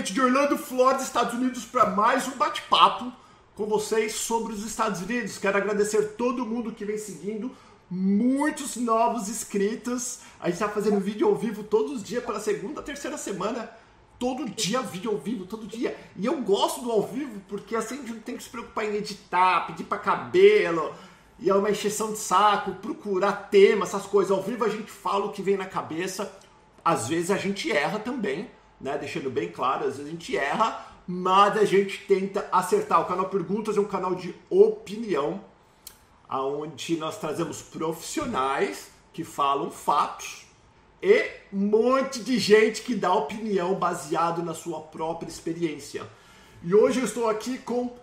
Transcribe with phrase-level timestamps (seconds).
[0.00, 3.12] diretamente de Orlando, Flórida, Estados Unidos, para mais um bate-papo
[3.54, 5.38] com vocês sobre os Estados Unidos.
[5.38, 7.54] Quero agradecer todo mundo que vem seguindo,
[7.90, 10.20] muitos novos inscritos.
[10.40, 13.70] A gente está fazendo vídeo ao vivo todos os dias, pela segunda, terceira semana.
[14.18, 15.96] Todo dia vídeo ao vivo, todo dia.
[16.16, 18.84] E eu gosto do ao vivo porque assim a gente não tem que se preocupar
[18.84, 20.94] em editar, pedir para cabelo,
[21.38, 24.30] e é uma encheção de saco, procurar tema, essas coisas.
[24.30, 26.30] Ao vivo a gente fala o que vem na cabeça.
[26.84, 28.48] Às vezes a gente erra também
[28.80, 28.96] né?
[28.98, 33.00] Deixando bem claro, às vezes a gente erra, mas a gente tenta acertar.
[33.00, 35.44] O canal Perguntas é um canal de opinião,
[36.28, 40.46] onde nós trazemos profissionais que falam fatos
[41.02, 46.06] e um monte de gente que dá opinião baseado na sua própria experiência.
[46.62, 47.96] E hoje eu estou aqui com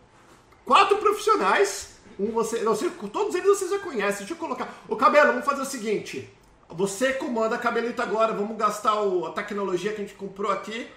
[0.65, 1.97] quatro profissionais.
[2.19, 4.19] Um você, não sei, todos eles vocês já conhecem.
[4.19, 4.73] Deixa eu colocar.
[4.87, 6.27] O cabelo, vamos fazer o seguinte.
[6.69, 10.87] Você comanda cabelito agora, vamos gastar o, a tecnologia que a gente comprou aqui.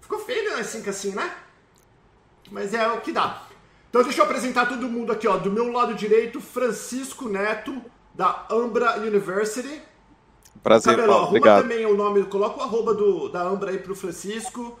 [0.00, 0.60] Ficou feio, né?
[0.60, 1.34] Assim, assim, né?
[2.50, 3.42] Mas é o que dá.
[3.88, 5.36] Então deixa eu apresentar todo mundo aqui, ó.
[5.36, 7.80] Do meu lado direito, Francisco Neto,
[8.14, 9.82] da Ambra University.
[10.62, 11.62] Prazer, Cabelo, Paulo, obrigado.
[11.62, 14.78] também o nome, coloca o arroba do, da Ambra aí pro Francisco.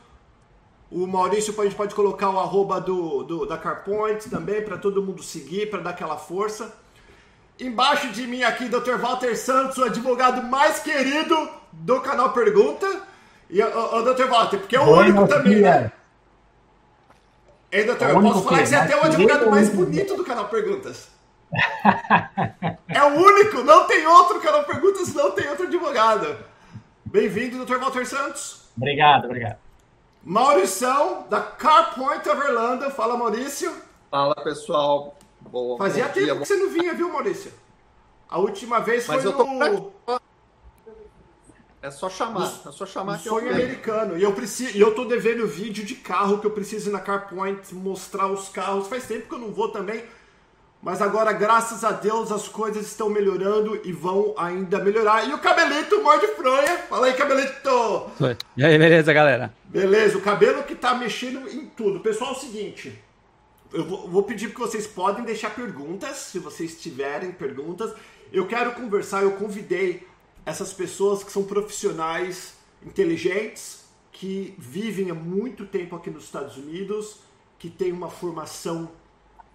[0.90, 5.02] O Maurício a gente pode colocar o arroba do, do da CarPoint também, para todo
[5.02, 6.76] mundo seguir, para dar aquela força.
[7.62, 8.96] Embaixo de mim aqui, Dr.
[8.98, 12.86] Walter Santos, o advogado mais querido do canal Pergunta.
[13.48, 14.26] E, ô, Dr.
[14.28, 15.78] Walter, porque é o Buenos único também, né?
[15.78, 15.92] dias.
[17.70, 20.16] Ei, doutor, É o eu posso falar que você é até o advogado mais bonito
[20.16, 21.08] do canal Perguntas.
[22.88, 26.36] é o único, não tem outro canal Perguntas, não tem outro advogado.
[27.04, 27.76] Bem-vindo, Dr.
[27.78, 28.62] Walter Santos.
[28.76, 29.58] Obrigado, obrigado.
[30.24, 32.90] Maurição, da CarPoint of Orlando.
[32.90, 33.72] Fala, Maurício.
[34.10, 35.16] Fala pessoal,
[35.50, 36.34] bom, Fazia bom tempo dia.
[36.34, 37.52] que você não vinha, viu, Maurício?
[38.28, 39.92] A última vez Mas foi eu tô no,
[41.82, 43.64] É só chamar, é só chamar no que eu sonho venho.
[43.64, 44.16] americano.
[44.16, 47.00] E eu preciso, e eu tô devendo vídeo de carro que eu preciso ir na
[47.00, 48.86] CarPoint mostrar os carros.
[48.86, 50.04] Faz tempo que eu não vou também.
[50.80, 55.28] Mas agora, graças a Deus, as coisas estão melhorando e vão ainda melhorar.
[55.28, 56.76] E o cabelito morde fronha.
[56.88, 58.10] Fala aí, cabelito!
[58.56, 59.54] E aí, beleza, galera?
[59.64, 62.00] Beleza, o cabelo que tá mexendo em tudo.
[62.00, 63.00] Pessoal, é o seguinte.
[63.72, 67.94] Eu vou, vou pedir que vocês podem deixar perguntas, se vocês tiverem perguntas.
[68.30, 70.06] Eu quero conversar, eu convidei
[70.44, 77.20] essas pessoas que são profissionais inteligentes, que vivem há muito tempo aqui nos Estados Unidos,
[77.58, 78.90] que têm uma formação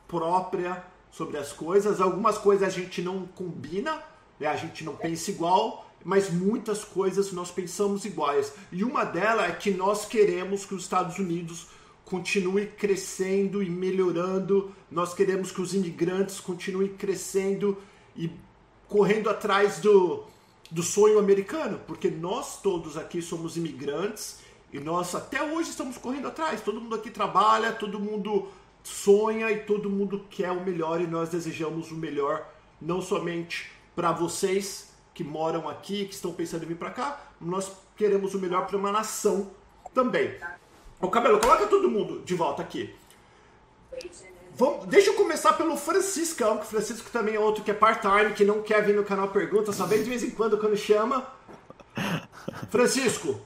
[0.08, 2.02] própria sobre as coisas.
[2.02, 4.02] Algumas coisas a gente não combina,
[4.40, 4.48] né?
[4.48, 8.54] a gente não pensa igual, mas muitas coisas nós pensamos iguais.
[8.72, 11.68] E uma delas é que nós queremos que os Estados Unidos
[12.09, 14.73] continue crescendo e melhorando.
[14.90, 17.78] Nós queremos que os imigrantes continuem crescendo
[18.16, 18.31] e
[18.88, 20.23] correndo atrás do,
[20.72, 24.40] do sonho americano, porque nós todos aqui somos imigrantes
[24.72, 26.62] e nós até hoje estamos correndo atrás.
[26.62, 28.47] Todo mundo aqui trabalha, todo mundo
[28.84, 32.50] sonha e todo mundo quer o melhor e nós desejamos o melhor
[32.81, 37.72] não somente para vocês que moram aqui, que estão pensando em vir para cá, nós
[37.97, 39.51] queremos o melhor para uma nação
[39.94, 40.38] também.
[41.00, 42.94] O cabelo, coloca todo mundo de volta aqui.
[44.56, 48.34] Vamos, deixa eu começar pelo Franciscão, que o Francisco também é outro que é part-time,
[48.34, 51.28] que não quer vir no canal Pergunta, só vem de vez em quando quando chama.
[52.69, 53.41] Francisco, o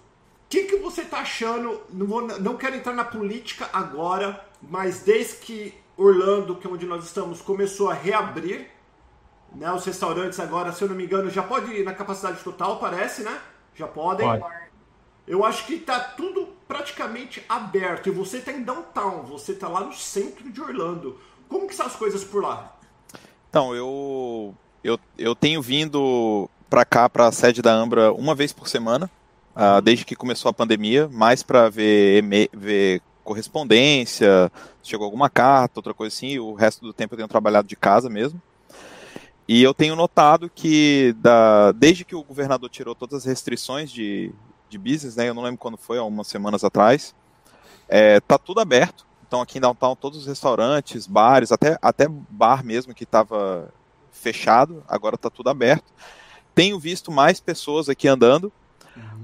[0.50, 1.82] que, que você tá achando?
[1.90, 6.86] Não, vou, não quero entrar na política agora, mas desde que Orlando, que é onde
[6.86, 8.68] nós estamos, começou a reabrir,
[9.54, 9.72] né?
[9.74, 13.22] Os restaurantes agora, se eu não me engano, já pode ir na capacidade total, parece,
[13.22, 13.38] né?
[13.76, 14.26] Já podem.
[14.26, 14.62] Pode.
[15.28, 18.08] Eu acho que tá tudo praticamente aberto.
[18.08, 21.20] E você tá em downtown, você tá lá no centro de Orlando.
[21.50, 22.78] Como que são as coisas por lá?
[23.50, 28.54] Então, eu, eu, eu tenho vindo para cá, para a sede da Ambra, uma vez
[28.54, 29.12] por semana,
[29.54, 32.24] ah, desde que começou a pandemia, mais para ver,
[32.54, 34.50] ver correspondência,
[34.82, 36.40] chegou alguma carta, outra coisa assim.
[36.40, 38.42] O resto do tempo eu tenho trabalhado de casa mesmo.
[39.46, 44.32] E eu tenho notado que, da, desde que o governador tirou todas as restrições de,
[44.72, 47.14] de business, né, eu não lembro quando foi, há umas semanas atrás,
[47.88, 49.06] é, tá tudo aberto.
[49.28, 53.72] Então aqui em Downtown todos os restaurantes, bares, até, até bar mesmo que estava
[54.12, 55.92] fechado, agora está tudo aberto.
[56.54, 58.52] Tenho visto mais pessoas aqui andando,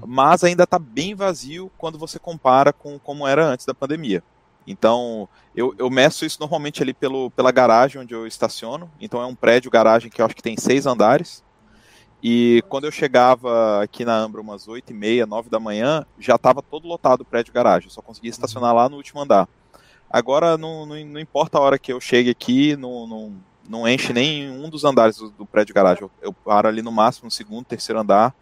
[0.06, 4.22] mas ainda está bem vazio quando você compara com como era antes da pandemia.
[4.66, 8.90] Então, eu, eu meço isso normalmente ali pelo, pela garagem onde eu estaciono.
[9.00, 11.42] Então, é um prédio garagem que eu acho que tem seis andares.
[12.22, 16.34] E quando eu chegava aqui na Ambra umas 8 e meia, 9 da manhã, já
[16.34, 17.88] estava todo lotado o prédio garagem.
[17.88, 19.48] Eu só conseguia estacionar lá no último andar.
[20.10, 23.32] Agora, não, não, não importa a hora que eu chegue aqui, não, não,
[23.68, 26.02] não enche nem um dos andares do, do prédio garagem.
[26.02, 28.34] Eu, eu paro ali no máximo no segundo, terceiro andar.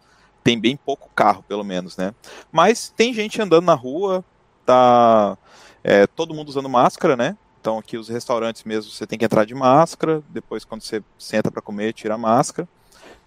[0.43, 2.15] tem bem pouco carro, pelo menos, né?
[2.51, 4.23] Mas tem gente andando na rua,
[4.65, 5.37] tá
[5.83, 7.37] é, todo mundo usando máscara, né?
[7.59, 11.51] Então aqui os restaurantes mesmo você tem que entrar de máscara, depois quando você senta
[11.51, 12.67] para comer, tira a máscara.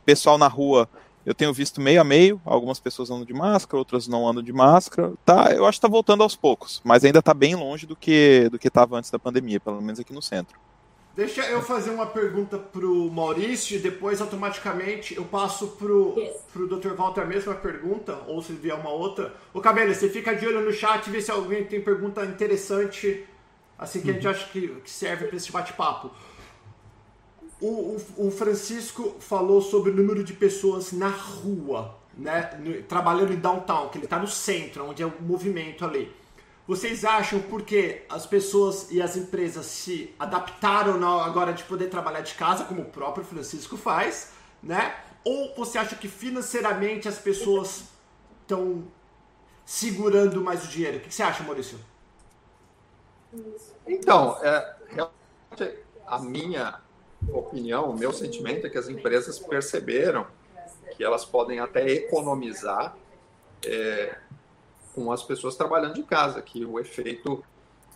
[0.04, 0.88] Pessoal na rua,
[1.24, 4.52] eu tenho visto meio a meio, algumas pessoas andam de máscara, outras não andam de
[4.52, 5.12] máscara.
[5.24, 8.48] Tá, eu acho que tá voltando aos poucos, mas ainda tá bem longe do que
[8.50, 10.58] do que estava antes da pandemia, pelo menos aqui no centro.
[11.14, 16.14] Deixa eu fazer uma pergunta pro Maurício e depois automaticamente eu passo pro,
[16.52, 16.94] pro Dr.
[16.94, 19.34] Walter a mesma pergunta, ou se vier uma outra.
[19.52, 23.26] Ô Cabelo, você fica de olho no chat e vê se alguém tem pergunta interessante,
[23.76, 24.12] assim que uhum.
[24.12, 26.10] a gente acha que, que serve para esse bate-papo.
[27.60, 32.58] O, o, o, Francisco falou sobre o número de pessoas na rua, né?
[32.58, 36.10] No, trabalhando em downtown, que ele está no centro, onde é o movimento ali.
[36.66, 42.20] Vocês acham porque as pessoas e as empresas se adaptaram na agora de poder trabalhar
[42.20, 44.30] de casa, como o próprio Francisco faz,
[44.62, 44.94] né?
[45.24, 47.84] Ou você acha que financeiramente as pessoas
[48.40, 48.84] estão
[49.66, 50.98] segurando mais o dinheiro?
[50.98, 51.78] O que você acha, Maurício?
[53.86, 54.76] Então, é,
[56.06, 56.80] a minha
[57.28, 60.26] opinião, o meu sentimento é que as empresas perceberam
[60.96, 62.96] que elas podem até economizar
[63.64, 64.18] é,
[64.94, 67.44] com as pessoas trabalhando de casa, que o efeito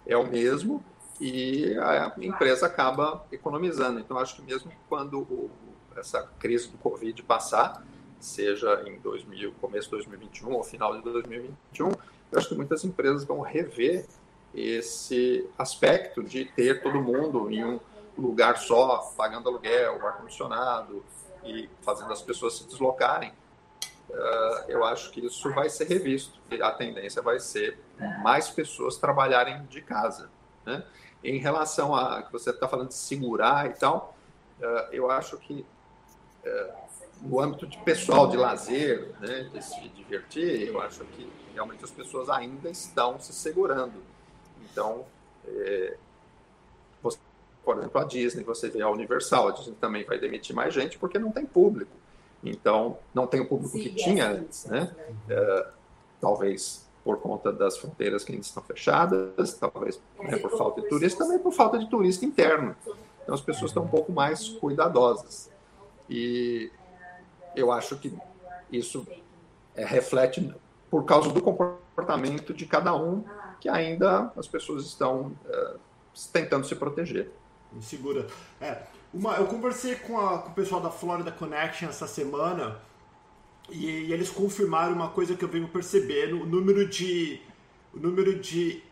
[0.07, 0.85] é o mesmo
[1.21, 4.01] e a empresa acaba economizando.
[4.01, 5.51] Então, acho que mesmo quando o,
[5.97, 7.85] essa crise do Covid passar,
[8.19, 13.25] seja em 2000, começo de 2021 ou final de 2021, eu acho que muitas empresas
[13.25, 14.07] vão rever
[14.55, 17.81] esse aspecto de ter todo mundo em um
[18.17, 21.05] lugar só, pagando aluguel, ar-condicionado
[21.45, 23.33] e fazendo as pessoas se deslocarem
[24.11, 26.39] uh, eu acho que isso vai ser revisto.
[26.63, 27.79] A tendência vai ser
[28.23, 30.31] mais pessoas trabalharem de casa.
[30.65, 30.85] Né?
[31.23, 34.17] Em relação a que você está falando de segurar e tal,
[34.61, 35.65] uh, eu acho que
[37.23, 41.91] no âmbito de pessoal, de lazer, né, de se divertir, eu acho que realmente as
[41.91, 44.03] pessoas ainda estão se segurando.
[44.63, 45.07] Então,
[45.47, 45.97] é,
[47.65, 50.99] por exemplo, a Disney, você vê a Universal, a Disney também vai demitir mais gente
[50.99, 51.93] porque não tem público.
[52.43, 54.95] Então, não tem o público Sim, que tinha antes, né?
[55.29, 55.69] É,
[56.21, 61.25] talvez por conta das fronteiras que ainda estão fechadas, talvez né, por falta de turista,
[61.25, 62.75] também por falta de turista interno.
[63.23, 65.51] Então, as pessoas estão um pouco mais cuidadosas.
[66.09, 66.71] E
[67.57, 68.13] eu acho que
[68.71, 69.07] isso
[69.75, 70.55] é, reflete
[70.91, 73.25] por causa do comportamento de cada um,
[73.61, 75.75] que ainda as pessoas estão é,
[76.33, 77.31] tentando se proteger.
[77.81, 78.27] Segura.
[78.61, 78.83] É,
[79.13, 82.81] uma, eu conversei com, a, com o pessoal da Florida Connection essa semana
[83.71, 87.41] e, e, eles confirmaram uma coisa que eu venho percebendo: o número de.
[87.93, 88.83] O número de.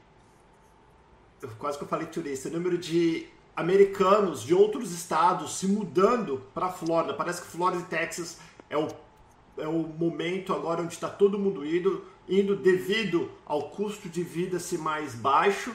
[1.58, 6.67] Quase que eu falei turista, o número de americanos de outros estados se mudando para
[6.67, 7.14] a Flórida.
[7.14, 8.38] Parece que Flórida e Texas
[8.70, 8.88] é o,
[9.58, 14.61] é o momento agora onde está todo mundo indo, indo devido ao custo de vida
[14.61, 15.75] ser mais baixo,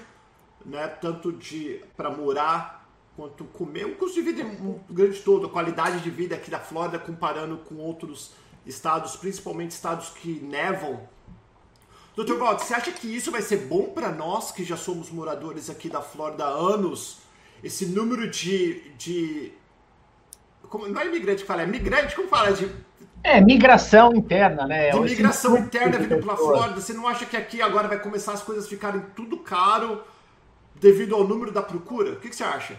[0.65, 0.88] né?
[0.88, 2.76] tanto de para morar
[3.18, 3.86] quanto comer.
[3.86, 7.00] O custo de vida é um grande todo, a qualidade de vida aqui da Flórida
[7.00, 8.31] comparando com outros
[8.64, 11.02] estados, principalmente estados que nevam.
[12.16, 12.36] Dr.
[12.36, 15.89] Walter, você acha que isso vai ser bom para nós que já somos moradores aqui
[15.89, 17.18] da Flórida há anos?
[17.63, 18.91] Esse número de.
[18.98, 19.51] de
[20.70, 22.51] como, não é imigrante que fala, é migrante, como fala?
[22.51, 22.70] De,
[23.24, 24.91] é, migração interna, né?
[24.91, 26.80] De migração interna vindo para a Flórida.
[26.80, 30.03] Você não acha que aqui agora vai começar as coisas ficarem tudo caro
[30.75, 32.12] devido ao número da procura?
[32.12, 32.77] O que, que você acha?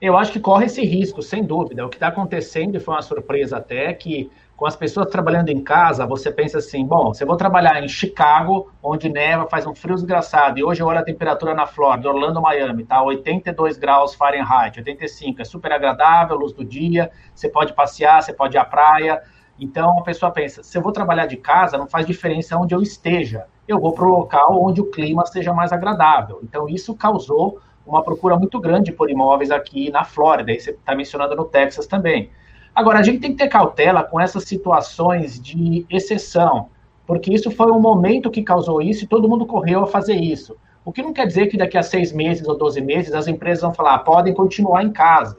[0.00, 1.84] Eu acho que corre esse risco, sem dúvida.
[1.84, 5.62] O que está acontecendo, e foi uma surpresa até, que com as pessoas trabalhando em
[5.62, 9.74] casa, você pensa assim, bom, se eu vou trabalhar em Chicago, onde neva, faz um
[9.74, 14.78] frio desgraçado, e hoje olha a temperatura na Flórida, Orlando, Miami, tá 82 graus Fahrenheit,
[14.78, 19.22] 85, é super agradável, luz do dia, você pode passear, você pode ir à praia.
[19.58, 22.82] Então a pessoa pensa, se eu vou trabalhar de casa, não faz diferença onde eu
[22.82, 23.46] esteja.
[23.66, 26.40] Eu vou para o local onde o clima seja mais agradável.
[26.42, 30.94] Então isso causou uma procura muito grande por imóveis aqui na Flórida, e você está
[30.94, 32.30] mencionando no Texas também.
[32.74, 36.68] Agora, a gente tem que ter cautela com essas situações de exceção,
[37.06, 40.56] porque isso foi um momento que causou isso e todo mundo correu a fazer isso.
[40.84, 43.62] O que não quer dizer que daqui a seis meses ou doze meses as empresas
[43.62, 45.38] vão falar, ah, podem continuar em casa.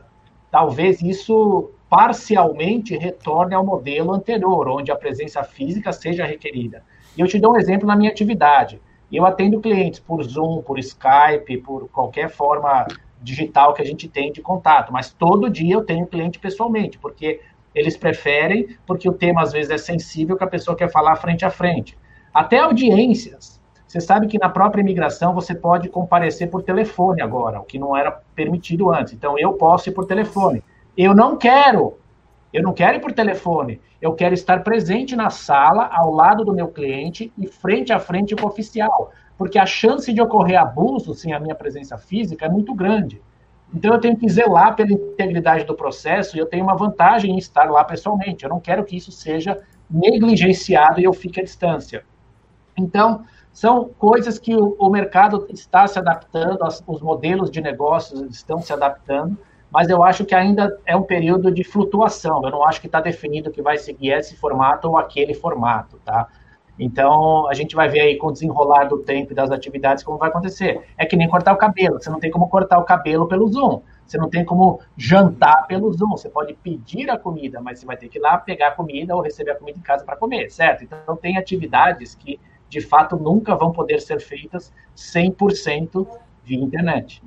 [0.50, 6.84] Talvez isso parcialmente retorne ao modelo anterior, onde a presença física seja requerida.
[7.18, 8.82] E eu te dou um exemplo na minha atividade.
[9.12, 12.86] Eu atendo clientes por Zoom, por Skype, por qualquer forma
[13.22, 17.42] digital que a gente tem de contato, mas todo dia eu tenho cliente pessoalmente, porque
[17.74, 21.46] eles preferem, porque o tema às vezes é sensível que a pessoa quer falar frente
[21.46, 21.98] a frente.
[22.34, 23.58] Até audiências.
[23.88, 27.96] Você sabe que na própria imigração você pode comparecer por telefone agora, o que não
[27.96, 29.14] era permitido antes.
[29.14, 30.62] Então eu posso ir por telefone.
[30.98, 31.98] Eu não quero
[32.54, 36.54] Eu não quero ir por telefone, eu quero estar presente na sala, ao lado do
[36.54, 41.14] meu cliente e frente a frente com o oficial, porque a chance de ocorrer abuso
[41.14, 43.22] sem a minha presença física é muito grande.
[43.74, 47.38] Então eu tenho que zelar pela integridade do processo e eu tenho uma vantagem em
[47.38, 48.44] estar lá pessoalmente.
[48.44, 52.04] Eu não quero que isso seja negligenciado e eu fique à distância.
[52.78, 58.72] Então, são coisas que o, mercado está se adaptando, os modelos de negócios estão se
[58.72, 59.38] adaptando,
[59.72, 62.42] mas eu acho que ainda é um período de flutuação.
[62.44, 66.28] Eu não acho que está definido que vai seguir esse formato ou aquele formato, tá?
[66.80, 70.18] Então, a gente vai ver aí com o desenrolar do tempo e das atividades como
[70.18, 70.82] vai acontecer.
[70.96, 72.00] É que nem cortar o cabelo.
[72.00, 73.82] Você não tem como cortar o cabelo pelo Zoom.
[74.06, 76.12] Você não tem como jantar pelo Zoom.
[76.12, 79.16] Você pode pedir a comida, mas você vai ter que ir lá pegar a comida
[79.16, 80.84] ou receber a comida em casa para comer, certo?
[80.84, 86.08] Então, tem atividades que de fato nunca vão poder ser feitas 100%
[86.44, 87.24] via internet.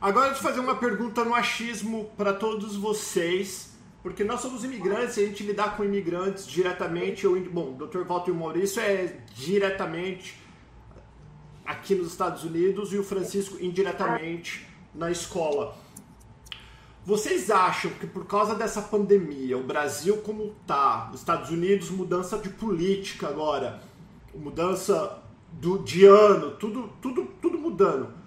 [0.00, 5.16] Agora, deixa eu fazer uma pergunta no achismo para todos vocês, porque nós somos imigrantes
[5.16, 7.24] e a gente lidar com imigrantes diretamente.
[7.24, 8.04] Eu, bom, Dr.
[8.06, 10.40] Walter Maurício é diretamente
[11.66, 15.76] aqui nos Estados Unidos e o Francisco indiretamente na escola.
[17.04, 22.38] Vocês acham que por causa dessa pandemia, o Brasil como tá, os Estados Unidos, mudança
[22.38, 23.82] de política agora,
[24.32, 28.17] mudança do, de ano, tudo, tudo, tudo mudando.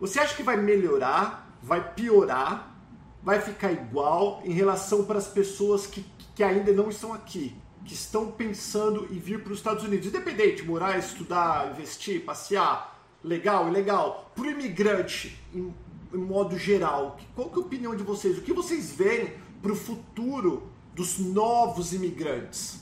[0.00, 2.74] Você acha que vai melhorar, vai piorar,
[3.22, 6.04] vai ficar igual em relação para as pessoas que,
[6.34, 7.54] que ainda não estão aqui,
[7.84, 13.68] que estão pensando em vir para os Estados Unidos, independente, morar, estudar, investir, passear, legal,
[13.68, 14.32] ilegal.
[14.34, 15.74] Para o imigrante, em,
[16.14, 18.38] em, modo geral, qual que é a opinião de vocês?
[18.38, 22.80] O que vocês veem para o futuro dos novos imigrantes?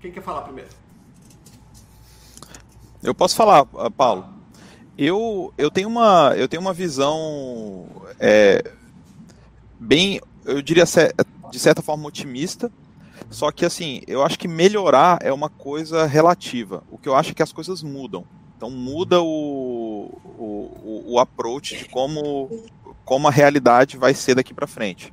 [0.00, 0.70] Quem quer falar primeiro?
[3.00, 4.35] Eu posso falar, ah, Paulo.
[4.98, 7.86] Eu, eu, tenho, uma, eu tenho uma visão
[8.18, 8.72] é,
[9.78, 10.84] bem, eu diria
[11.50, 12.72] de certa forma otimista,
[13.30, 16.82] só que assim, eu acho que melhorar é uma coisa relativa.
[16.90, 18.24] O que eu acho é que as coisas mudam.
[18.56, 22.48] Então muda o, o, o approach de como,
[23.04, 25.12] como a realidade vai ser daqui para frente.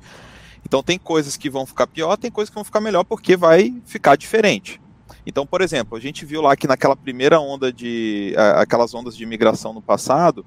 [0.64, 3.74] Então tem coisas que vão ficar pior, tem coisas que vão ficar melhor porque vai
[3.84, 4.80] ficar diferente.
[5.26, 8.34] Então, por exemplo, a gente viu lá que naquela primeira onda de.
[8.56, 10.44] aquelas ondas de imigração no passado,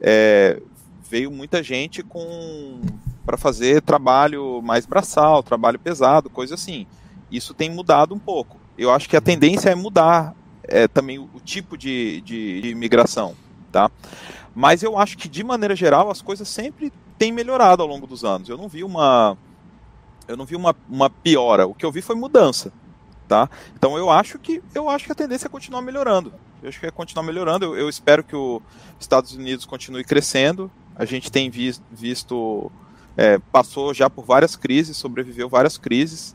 [0.00, 0.60] é,
[1.08, 2.80] veio muita gente com
[3.24, 6.86] para fazer trabalho mais braçal, trabalho pesado, coisa assim.
[7.30, 8.56] Isso tem mudado um pouco.
[8.76, 13.34] Eu acho que a tendência é mudar é, também o, tipo de, de, de imigração,
[13.70, 13.90] tá?
[14.54, 18.24] Mas eu acho que de maneira geral as coisas sempre têm melhorado ao longo dos
[18.24, 18.48] anos.
[18.48, 19.36] Eu não vi uma
[20.26, 21.66] eu não vi uma, uma piora.
[21.66, 22.72] O que eu vi foi mudança
[23.28, 23.48] tá?
[23.76, 26.32] Então eu acho que eu acho que a tendência é continuar melhorando.
[26.62, 27.66] Eu acho que é continuar melhorando.
[27.66, 28.62] Eu, eu espero que os
[28.98, 30.70] Estados Unidos continue crescendo.
[30.96, 32.72] A gente tem visto, visto
[33.16, 36.34] é, passou já por várias crises, sobreviveu várias crises.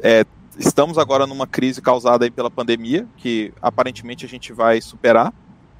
[0.00, 0.24] É,
[0.58, 5.32] estamos agora numa crise causada aí pela pandemia, que aparentemente a gente vai superar.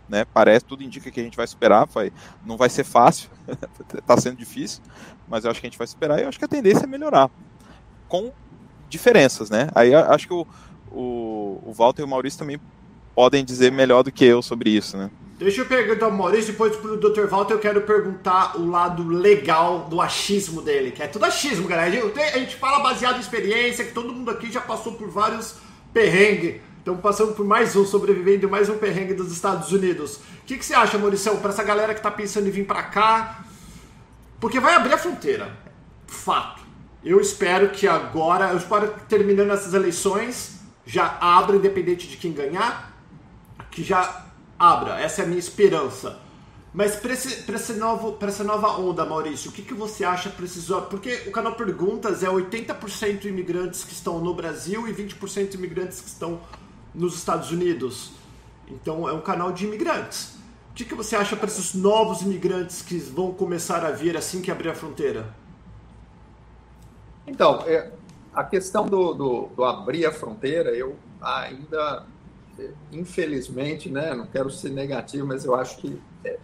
[0.09, 2.13] Né, parece, tudo indica que a gente vai superar, vai,
[2.45, 3.31] não vai ser fácil,
[3.95, 4.83] está sendo difícil,
[5.27, 6.87] mas eu acho que a gente vai superar e eu acho que a tendência é
[6.87, 7.31] melhorar.
[8.09, 8.31] Com
[8.93, 9.69] diferenças, né?
[9.75, 10.47] Aí acho que o,
[10.91, 12.61] o, o Walter e o Maurício também
[13.15, 15.11] podem dizer melhor do que eu sobre isso, né?
[15.39, 17.27] Deixa eu perguntar ao Maurício, depois pro Dr.
[17.27, 21.91] Walter eu quero perguntar o lado legal do achismo dele, que é tudo achismo, galera.
[22.33, 25.57] A gente fala baseado em experiência, que todo mundo aqui já passou por vários
[25.93, 26.61] perrengues.
[26.79, 30.17] Estamos passando por mais um, sobrevivendo mais um perrengue dos Estados Unidos.
[30.17, 32.85] O que, que você acha, Maurício, para essa galera que está pensando em vir para
[32.85, 33.45] cá?
[34.39, 35.57] Porque vai abrir a fronteira.
[36.07, 36.62] Fato.
[37.05, 42.33] Eu espero que agora, eu espero que terminando essas eleições, já abra, independente de quem
[42.33, 42.97] ganhar,
[43.71, 44.27] que já
[44.59, 45.01] abra.
[45.01, 46.21] Essa é a minha esperança.
[46.73, 50.83] Mas para essa nova onda, Maurício, o que, que você acha precisou?
[50.83, 56.09] Porque o canal Perguntas é 80% imigrantes que estão no Brasil e 20% imigrantes que
[56.09, 56.41] estão
[56.95, 58.13] nos Estados Unidos.
[58.69, 60.37] Então é um canal de imigrantes.
[60.71, 64.41] O que, que você acha para esses novos imigrantes que vão começar a vir assim
[64.41, 65.42] que abrir a fronteira?
[67.27, 67.91] Então, é,
[68.35, 72.05] a questão do, do, do, abrir a fronteira, eu ainda,
[72.91, 76.39] infelizmente, né, não quero ser negativo, mas eu acho que é,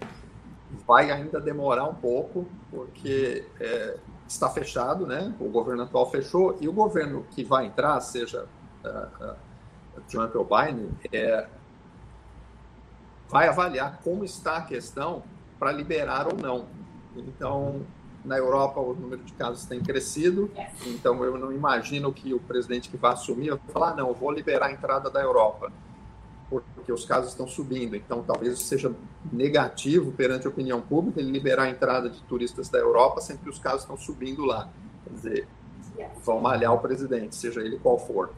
[0.87, 3.97] vai ainda demorar um pouco, porque é,
[4.29, 5.35] está fechado, né?
[5.41, 8.47] O governo atual fechou e o governo que vai entrar, seja
[8.85, 11.47] uh, uh, Trump ou Biden, é,
[13.29, 15.23] vai avaliar como está a questão
[15.59, 16.67] para liberar ou não.
[17.17, 17.81] Então,
[18.25, 20.51] na Europa, o número de casos tem crescido,
[20.87, 24.31] então eu não imagino que o presidente que vai assumir vai falar: ah, não, vou
[24.31, 25.73] liberar a entrada da Europa,
[26.51, 27.95] porque os casos estão subindo.
[27.95, 28.93] Então, talvez seja
[29.33, 33.51] negativo perante a opinião pública ele liberar a entrada de turistas da Europa, sempre que
[33.51, 34.69] os casos estão subindo lá.
[35.05, 35.49] Quer dizer,
[36.25, 38.31] vão malhar o presidente, seja ele qual for.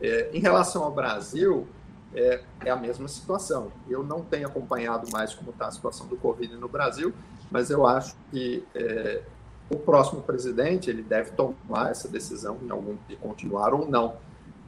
[0.00, 1.66] É, em relação ao Brasil,
[2.14, 3.70] é, é, a mesma situação.
[3.88, 7.12] Eu não tenho acompanhado mais como está a situação do Covid no Brasil,
[7.50, 9.22] mas eu acho que é,
[9.70, 14.16] o próximo presidente ele deve tomar essa decisão em algum de continuar ou não.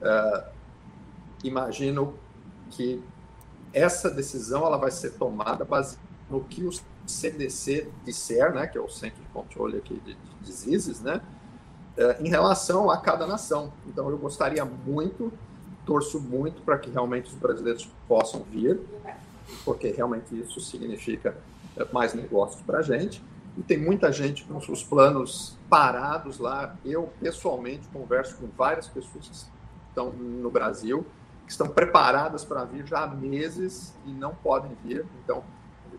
[0.01, 0.45] Uh,
[1.43, 2.15] imagino
[2.71, 3.03] que
[3.75, 6.71] essa decisão ela vai ser tomada baseada no que o
[7.07, 11.21] CDC disser, né, que é o Centro de Controle aqui de, de Diseases, né,
[11.99, 13.73] uh, em relação a cada nação.
[13.87, 15.33] Então eu gostaria muito,
[15.85, 18.81] torço muito para que realmente os brasileiros possam vir,
[19.65, 21.37] porque realmente isso significa
[21.93, 23.23] mais negócios para a gente
[23.57, 26.75] e tem muita gente com os planos parados lá.
[26.85, 31.05] Eu, pessoalmente, converso com várias pessoas que estão no Brasil,
[31.45, 35.05] que estão preparadas para vir já há meses e não podem vir.
[35.23, 35.45] Então,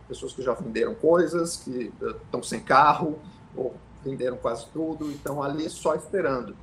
[0.07, 3.19] pessoas que já venderam coisas, que eh, estão sem carro,
[3.55, 6.55] ou venderam quase tudo, e estão ali só esperando.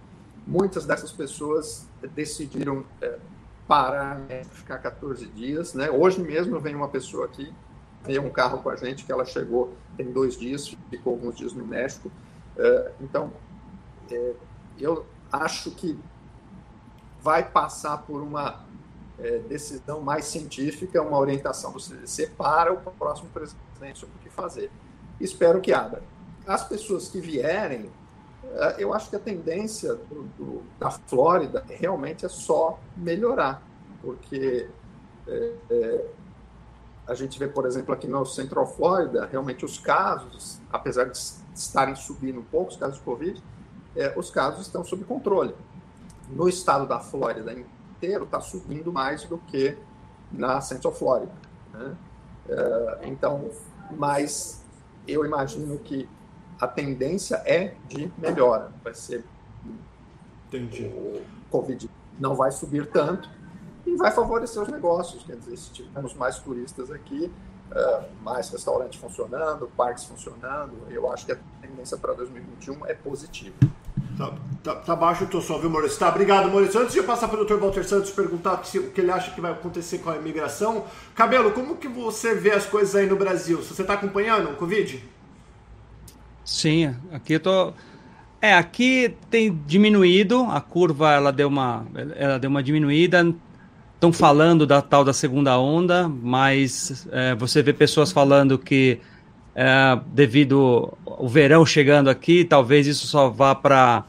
[0.46, 3.18] Muitas dessas pessoas decidiram é,
[3.66, 5.74] parar, né, ficar 14 dias.
[5.74, 5.90] Né?
[5.90, 7.52] Hoje mesmo vem uma pessoa aqui
[8.02, 11.52] veio um carro com a gente que ela chegou tem dois dias, ficou alguns dias
[11.52, 12.10] no México.
[12.56, 13.32] É, então,
[14.10, 14.32] é,
[14.78, 15.98] eu acho que
[17.20, 18.64] vai passar por uma
[19.18, 24.30] é, decisão mais científica, uma orientação do CDC para o próximo presidente sobre o que
[24.30, 24.70] fazer.
[25.20, 26.02] Espero que abra.
[26.46, 27.90] As pessoas que vierem,
[28.78, 33.62] eu acho que a tendência do, do, da Flórida realmente é só melhorar,
[34.02, 34.68] porque
[35.26, 36.06] é, é,
[37.06, 41.18] a gente vê, por exemplo, aqui no Central Florida, realmente os casos, apesar de
[41.54, 43.42] estarem subindo um pouco, os casos de Covid,
[43.96, 45.54] é, os casos estão sob controle.
[46.28, 49.76] No estado da Flórida inteiro, está subindo mais do que
[50.30, 51.32] na Central Florida.
[51.72, 51.96] Né?
[52.48, 53.50] É, então,
[53.90, 54.64] mas
[55.06, 56.08] eu imagino que
[56.60, 58.70] a tendência é de melhora.
[58.82, 59.24] Vai ser.
[60.48, 60.84] Entendi.
[60.86, 63.28] O Covid não vai subir tanto,
[63.86, 65.22] e vai favorecer os negócios.
[65.24, 67.30] Quer dizer, se tivermos mais turistas aqui,
[67.70, 73.56] uh, mais restaurantes funcionando, parques funcionando, eu acho que a tendência para 2021 é positiva.
[74.16, 75.98] Tá, tá, tá baixo o teu som, viu, Maurício?
[75.98, 76.78] Tá, obrigado, Maurício.
[76.78, 77.54] Antes de eu passar para o Dr.
[77.54, 81.76] Walter Santos perguntar o que ele acha que vai acontecer com a imigração, Cabelo, como
[81.76, 83.62] que você vê as coisas aí no Brasil?
[83.62, 85.02] Você está acompanhando o Covid?
[86.50, 87.72] Sim, aqui eu tô...
[88.42, 91.86] É, aqui tem diminuído, a curva ela deu uma,
[92.16, 93.32] ela deu uma diminuída,
[93.94, 98.98] estão falando da tal da segunda onda, mas é, você vê pessoas falando que
[99.54, 104.04] é, devido o verão chegando aqui, talvez isso só vá para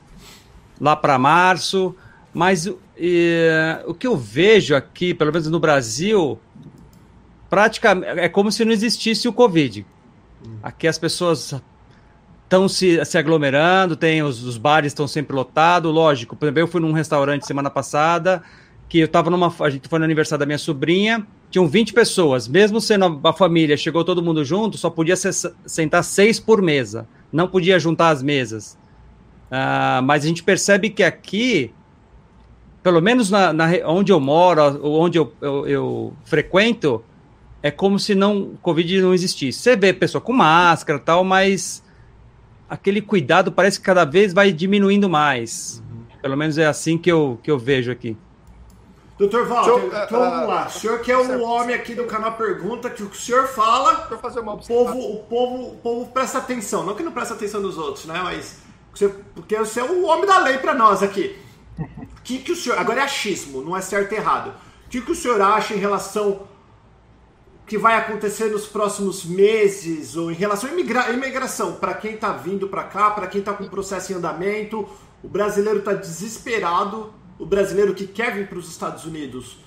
[0.79, 1.95] lá para março.
[2.33, 2.65] Mas
[2.97, 3.37] e,
[3.85, 6.39] o que eu vejo aqui, pelo menos no Brasil,
[7.51, 9.85] praticamente é como se não existisse o Covid.
[10.63, 11.61] Aqui as pessoas
[12.51, 16.35] estão se, se aglomerando, tem os, os bares estão sempre lotados, lógico.
[16.35, 18.43] Por exemplo, eu fui num restaurante semana passada
[18.89, 19.53] que eu tava numa.
[19.61, 22.49] A gente foi no aniversário da minha sobrinha, tinham 20 pessoas.
[22.49, 27.07] Mesmo sendo a família, chegou todo mundo junto, só podia sentar seis por mesa.
[27.31, 28.77] Não podia juntar as mesas.
[29.49, 31.73] Uh, mas a gente percebe que aqui,
[32.83, 37.01] pelo menos na, na onde eu moro, onde eu, eu, eu, frequento,
[37.63, 39.57] é como se não Covid não existisse.
[39.57, 41.81] Você vê pessoa com máscara tal, mas
[42.71, 45.83] aquele cuidado parece que cada vez vai diminuindo mais.
[45.91, 46.05] Uhum.
[46.21, 48.15] Pelo menos é assim que eu, que eu vejo aqui.
[49.19, 50.67] Doutor Walter, então vamos lá.
[50.67, 54.57] O senhor que é o homem aqui do canal Pergunta, que o senhor fala, o
[54.65, 56.83] povo, o, povo, o povo presta atenção.
[56.83, 58.19] Não que não presta atenção nos outros, né?
[58.23, 61.37] Mas você, porque você é o homem da lei para nós aqui.
[62.23, 62.79] que, que o senhor.
[62.79, 64.53] Agora é achismo, não é certo e errado.
[64.87, 66.47] O que, que o senhor acha em relação
[67.71, 72.33] que vai acontecer nos próximos meses ou em relação à imigra imigração para quem está
[72.33, 74.85] vindo para cá, para quem está com o processo em andamento?
[75.23, 79.57] O brasileiro está desesperado o brasileiro que quer vir para os Estados Unidos,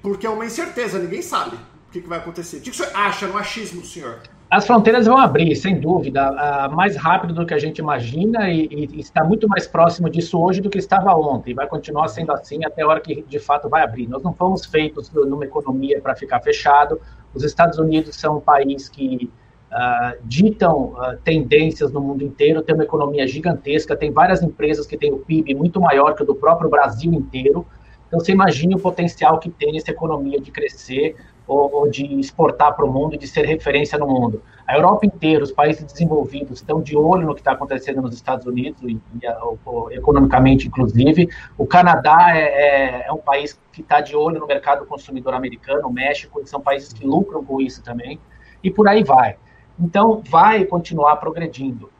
[0.00, 2.58] porque é uma incerteza, ninguém sabe o que, que vai acontecer.
[2.58, 4.20] O que, que o senhor acha no achismo, senhor?
[4.48, 6.30] As fronteiras vão abrir, sem dúvida,
[6.70, 10.60] mais rápido do que a gente imagina e, e, está muito mais próximo disso hoje
[10.60, 11.52] do que estava ontem.
[11.52, 14.06] Vai continuar sendo assim até a hora que de fato vai abrir.
[14.06, 17.00] Nós não fomos feitos numa economia para ficar fechado.
[17.34, 19.30] Os Estados Unidos são um país que
[19.72, 24.96] uh, ditam uh, tendências no mundo inteiro, tem uma economia gigantesca, tem várias empresas que
[24.96, 27.66] têm o PIB muito maior que o do próprio Brasil inteiro.
[28.06, 32.84] Então, você imagine o potencial que tem essa economia de crescer ou, de exportar para
[32.84, 34.42] o mundo e de ser referência no mundo.
[34.66, 38.46] A Europa inteira, os países desenvolvidos, estão de olho no que está acontecendo nos Estados
[38.46, 41.28] Unidos, e, e, economicamente, inclusive.
[41.58, 45.88] O Canadá é, é, é um país que está de olho no mercado consumidor americano,
[45.88, 48.18] o México, são países que lucram com isso também,
[48.62, 49.36] e por aí vai.
[49.78, 51.90] Então, vai continuar progredindo.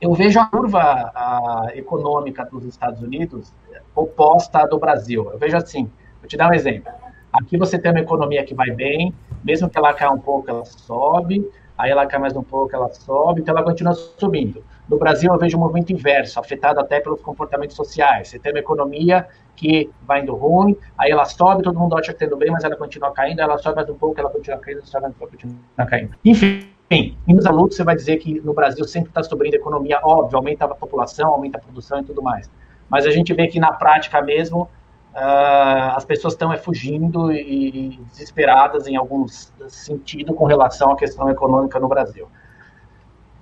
[0.00, 3.52] eu vejo a curva a, econômica dos Estados Unidos
[3.94, 5.28] oposta à do Brasil.
[5.32, 6.92] Eu vejo assim, vou te dar um exemplo.
[7.32, 9.14] Aqui você tem uma economia que vai bem,
[9.44, 12.88] mesmo que ela caia um pouco, ela sobe, aí ela cai mais um pouco, ela
[12.92, 14.64] sobe, então ela continua subindo.
[14.88, 18.28] No Brasil, eu vejo um movimento inverso, afetado até pelos comportamentos sociais.
[18.28, 22.12] Você tem uma economia que vai indo ruim, aí ela sobe, todo mundo acha que
[22.12, 24.84] está indo bem, mas ela continua caindo, ela sobe mais um pouco, ela continua caindo,
[24.86, 26.14] sobe mais um pouco, continua caindo.
[26.24, 30.00] Enfim, em nos alunos você vai dizer que no Brasil sempre está subindo a economia,
[30.02, 32.50] óbvio, aumenta a população, aumenta a produção e tudo mais.
[32.88, 34.70] Mas a gente vê que na prática mesmo,
[35.18, 40.96] uh, as pessoas estão é, fugindo e, e desesperadas em alguns sentido com relação à
[40.96, 42.28] questão econômica no Brasil.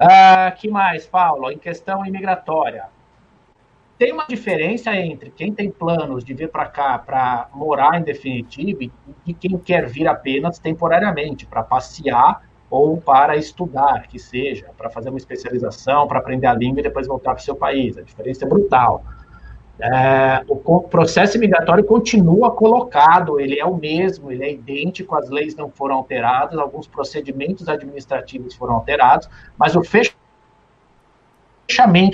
[0.00, 1.50] Uh, que mais, Paulo?
[1.50, 2.84] Em questão imigratória.
[3.98, 8.92] Tem uma diferença entre quem tem planos de vir para cá para morar em definitivo
[9.26, 15.08] e quem quer vir apenas temporariamente, para passear ou para estudar, que seja, para fazer
[15.08, 17.96] uma especialização, para aprender a língua e depois voltar para o seu país.
[17.96, 19.02] A diferença é brutal.
[19.78, 25.54] É, o processo migratório continua colocado, ele é o mesmo, ele é idêntico, as leis
[25.54, 30.16] não foram alteradas, alguns procedimentos administrativos foram alterados, mas o fechamento,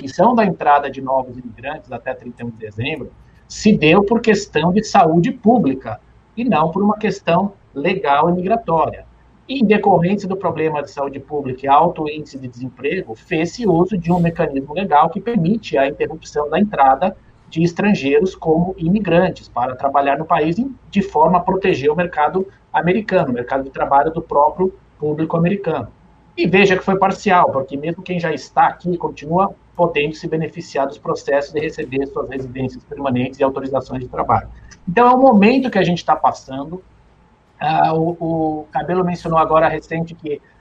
[0.09, 3.13] são da entrada de novos imigrantes até 31 de dezembro,
[3.47, 6.01] se deu por questão de saúde pública
[6.37, 9.07] e não por uma questão legal e migratória.
[9.49, 14.11] Em decorrência do problema de saúde pública e alto índice de desemprego, fez-se uso de
[14.11, 17.17] um mecanismo legal que permite a interrupção da entrada
[17.53, 20.57] de estrangeiros como imigrantes para trabalhar no país
[20.91, 25.89] de forma a proteger o mercado americano, o mercado de trabalho do próprio público americano.
[26.35, 30.87] E veja que foi parcial, porque mesmo quem já está aqui continua podendo se beneficiar
[30.87, 34.49] dos processos de receber suas residências permanentes e autorizações de trabalho.
[34.89, 36.83] Então é o momento que a gente está passando.
[37.61, 40.52] Uh, o, o Cabelo mencionou agora recente que ah,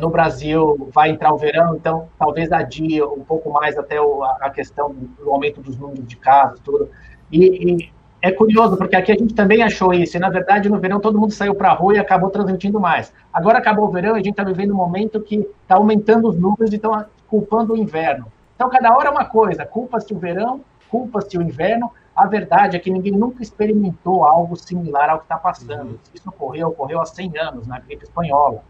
[0.00, 3.98] no Brasil vai entrar o verão, então talvez adie um pouco mais até
[4.40, 6.88] a questão do aumento dos números de casos, tudo.
[7.30, 7.92] E, e,
[8.22, 11.18] é curioso, porque aqui a gente também achou isso, e na verdade no verão todo
[11.18, 13.12] mundo saiu para a rua e acabou transmitindo mais.
[13.30, 16.38] Agora acabou o verão e a gente está vivendo um momento que está aumentando os
[16.38, 18.26] números e estão culpando o inverno.
[18.56, 22.80] Então cada hora é uma coisa, culpa-se o verão, culpa-se o inverno, a verdade é
[22.80, 25.90] que ninguém nunca experimentou algo similar ao que está passando.
[25.90, 25.98] Uhum.
[26.14, 28.62] Isso ocorreu, ocorreu há 100 anos, na gripe espanhola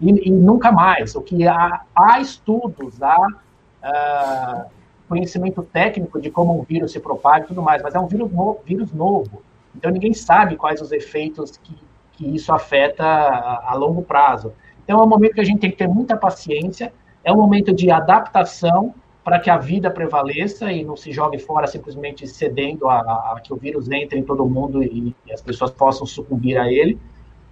[0.00, 1.14] e, e nunca mais.
[1.14, 3.26] O que há, há estudos, há
[3.84, 4.70] uh,
[5.08, 8.30] conhecimento técnico de como um vírus se propaga e tudo mais, mas é um vírus,
[8.32, 9.42] no, vírus novo.
[9.74, 11.76] Então ninguém sabe quais os efeitos que,
[12.12, 14.52] que isso afeta a, a longo prazo.
[14.84, 16.92] Então é um momento que a gente tem que ter muita paciência,
[17.24, 21.66] é um momento de adaptação para que a vida prevaleça e não se jogue fora
[21.66, 25.72] simplesmente cedendo a, a, que o vírus entre em todo mundo e, e as pessoas
[25.72, 26.96] possam sucumbir a ele.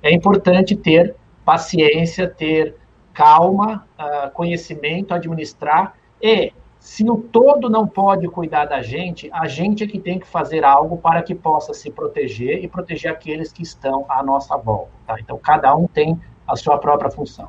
[0.00, 2.76] É importante ter paciência, ter
[3.12, 6.52] calma, uh, conhecimento, administrar e
[6.84, 10.66] se o todo não pode cuidar da gente, a gente é que tem que fazer
[10.66, 14.92] algo para que possa se proteger e proteger aqueles que estão à nossa volta.
[15.06, 15.16] Tá?
[15.18, 17.48] Então, cada um tem a sua própria função.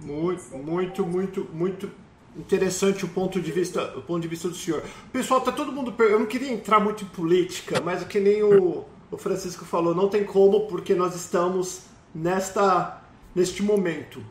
[0.00, 1.88] Muito, muito, muito, muito
[2.36, 4.82] interessante o ponto de vista, o ponto de vista do senhor.
[5.12, 5.94] Pessoal, tá todo mundo.
[6.00, 9.94] Eu não queria entrar muito em política, mas é que nem o, o Francisco falou,
[9.94, 11.87] não tem como, porque nós estamos
[12.18, 13.00] nesta,
[13.34, 14.22] neste momento.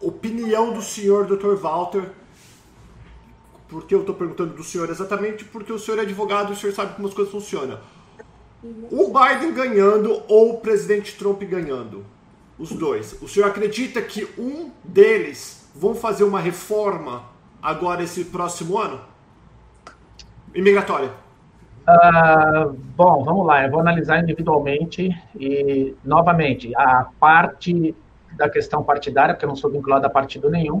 [0.00, 1.54] Opinião do senhor Dr.
[1.56, 2.10] Walter.
[3.68, 4.88] Por que eu estou perguntando do senhor?
[4.88, 7.80] Exatamente porque o senhor é advogado e o senhor sabe como as coisas funcionam.
[8.90, 12.04] O Biden ganhando ou o presidente Trump ganhando?
[12.58, 13.20] Os dois.
[13.20, 17.24] O senhor acredita que um deles vão fazer uma reforma
[17.60, 19.00] agora esse próximo ano?
[20.54, 21.12] Imigratória.
[21.86, 27.94] Uh, bom, vamos lá, eu vou analisar individualmente e, novamente, a parte
[28.32, 30.80] da questão partidária, porque eu não sou vinculado a partido nenhum,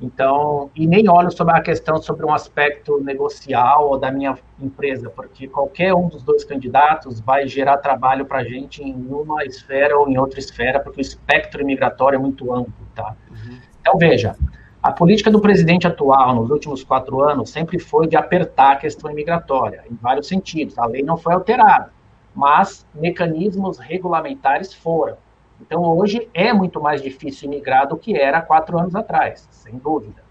[0.00, 5.48] então, e nem olho sobre a questão sobre um aspecto negocial da minha empresa, porque
[5.48, 10.08] qualquer um dos dois candidatos vai gerar trabalho para a gente em uma esfera ou
[10.08, 13.16] em outra esfera, porque o espectro imigratório é muito amplo, tá?
[13.30, 13.58] Uhum.
[13.80, 14.36] Então, veja,
[14.84, 19.10] a política do presidente atual, nos últimos quatro anos, sempre foi de apertar a questão
[19.10, 20.78] imigratória, em vários sentidos.
[20.78, 21.90] A lei não foi alterada,
[22.34, 25.16] mas mecanismos regulamentares foram.
[25.58, 30.22] Então, hoje é muito mais difícil imigrar do que era quatro anos atrás, sem dúvida.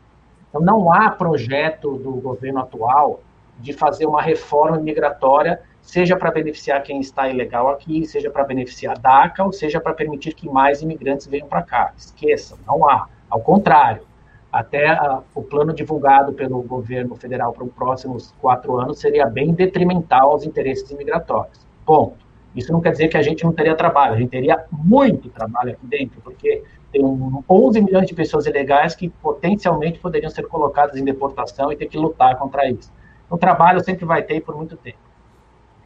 [0.48, 3.22] Então, não há projeto do governo atual
[3.58, 9.00] de fazer uma reforma migratória, seja para beneficiar quem está ilegal aqui, seja para beneficiar
[9.00, 11.92] DACA, ou seja para permitir que mais imigrantes venham para cá.
[11.98, 13.08] Esqueçam, não há.
[13.28, 14.13] Ao contrário,
[14.54, 19.52] até a, o plano divulgado pelo governo federal para os próximos quatro anos seria bem
[19.52, 21.66] detrimental aos interesses imigratórios.
[21.84, 22.24] Ponto.
[22.56, 25.72] Isso não quer dizer que a gente não teria trabalho, a gente teria muito trabalho
[25.72, 27.02] aqui dentro, porque tem
[27.50, 31.98] 11 milhões de pessoas ilegais que potencialmente poderiam ser colocadas em deportação e ter que
[31.98, 32.94] lutar contra isso.
[33.28, 35.00] O trabalho sempre vai ter por muito tempo.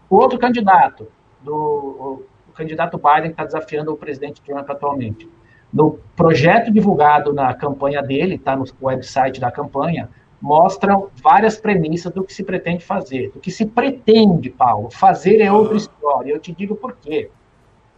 [0.09, 1.07] O outro candidato,
[1.41, 5.29] do, o, o candidato Biden, que está desafiando o presidente Trump atualmente.
[5.71, 10.09] No projeto divulgado na campanha dele, está no website da campanha,
[10.41, 13.31] mostram várias premissas do que se pretende fazer.
[13.31, 16.31] Do que se pretende, Paulo, fazer é outra história.
[16.31, 17.29] Eu te digo por quê.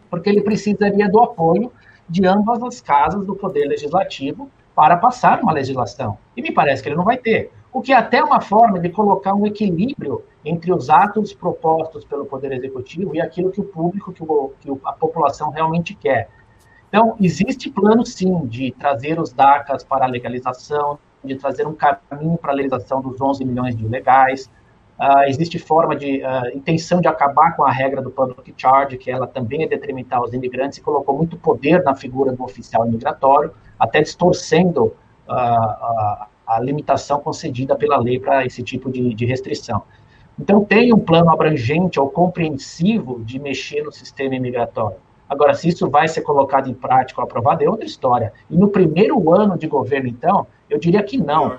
[0.09, 1.71] Porque ele precisaria do apoio
[2.09, 6.17] de ambas as casas do Poder Legislativo para passar uma legislação.
[6.35, 7.51] E me parece que ele não vai ter.
[7.71, 12.25] O que é até uma forma de colocar um equilíbrio entre os atos propostos pelo
[12.25, 16.29] Poder Executivo e aquilo que o público, que, o, que a população realmente quer.
[16.89, 22.37] Então, existe plano, sim, de trazer os DACAs para a legalização, de trazer um caminho
[22.37, 24.49] para a legalização dos 11 milhões de ilegais.
[24.99, 29.09] Uh, existe forma de uh, intenção de acabar com a regra do public charge, que
[29.09, 33.53] ela também é detrimental aos imigrantes e colocou muito poder na figura do oficial imigratório,
[33.77, 34.93] até distorcendo uh,
[35.27, 39.83] a, a, limitação concedida pela lei para esse tipo de, de restrição.
[40.37, 44.97] Então, tem um plano abrangente ou compreensivo de mexer no sistema imigratório.
[45.29, 48.33] Agora, se isso vai ser colocado em prática ou aprovado, é outra história.
[48.49, 51.57] E no primeiro ano de governo, então, eu diria que não.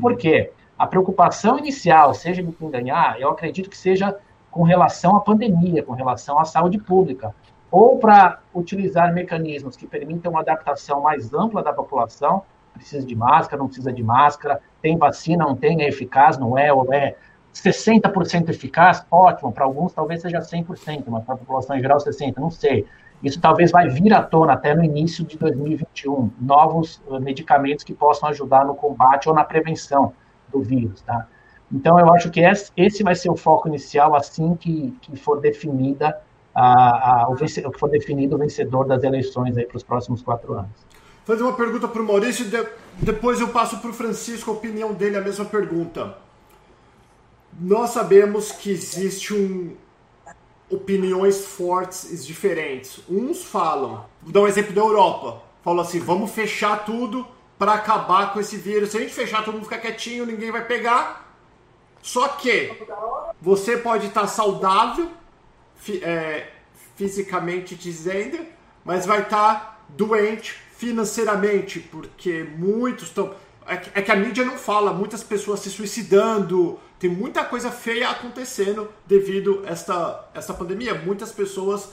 [0.00, 0.50] Por quê?
[0.78, 4.16] A preocupação inicial, seja de quem ganhar, eu acredito que seja
[4.50, 7.34] com relação à pandemia, com relação à saúde pública,
[7.70, 13.60] ou para utilizar mecanismos que permitam uma adaptação mais ampla da população, precisa de máscara,
[13.60, 17.14] não precisa de máscara, tem vacina, não tem, é eficaz, não é, ou é
[17.54, 22.38] 60% eficaz, ótimo, para alguns talvez seja 100%, mas para a população em geral 60%,
[22.38, 22.86] não sei.
[23.22, 27.92] Isso talvez vai vir à tona até no início de 2021, novos eh, medicamentos que
[27.92, 30.14] possam ajudar no combate ou na prevenção
[30.48, 31.26] do vírus, tá?
[31.72, 32.40] Então, eu acho que
[32.76, 36.20] esse vai ser o foco inicial assim que, que for definida
[36.54, 40.54] a, a, o, vencedor, for definido o vencedor das eleições aí para os próximos quatro
[40.54, 40.70] anos.
[41.24, 42.66] Vou fazer uma pergunta para o Maurício, de,
[42.98, 46.16] depois eu passo para o Francisco a opinião dele, a mesma pergunta.
[47.60, 49.76] Nós sabemos que existe um,
[50.70, 53.00] opiniões fortes e diferentes.
[53.08, 57.26] Uns falam, vou dar um exemplo da Europa, falam assim, vamos fechar tudo
[57.58, 58.90] para acabar com esse vírus.
[58.90, 61.28] Se a gente fechar, todo mundo ficar quietinho, ninguém vai pegar.
[62.00, 62.72] Só que
[63.40, 65.10] você pode estar saudável,
[66.02, 66.46] é,
[66.96, 68.38] fisicamente dizendo,
[68.84, 73.34] mas vai estar doente financeiramente, porque muitos estão.
[73.66, 78.92] É que a mídia não fala, muitas pessoas se suicidando, tem muita coisa feia acontecendo
[79.06, 80.94] devido a esta, esta pandemia.
[80.94, 81.88] Muitas pessoas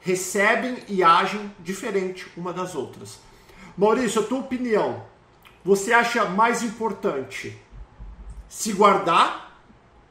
[0.00, 3.20] recebem e agem diferente uma das outras.
[3.78, 5.04] Maurício, a tua opinião,
[5.64, 7.56] você acha mais importante
[8.48, 9.62] se guardar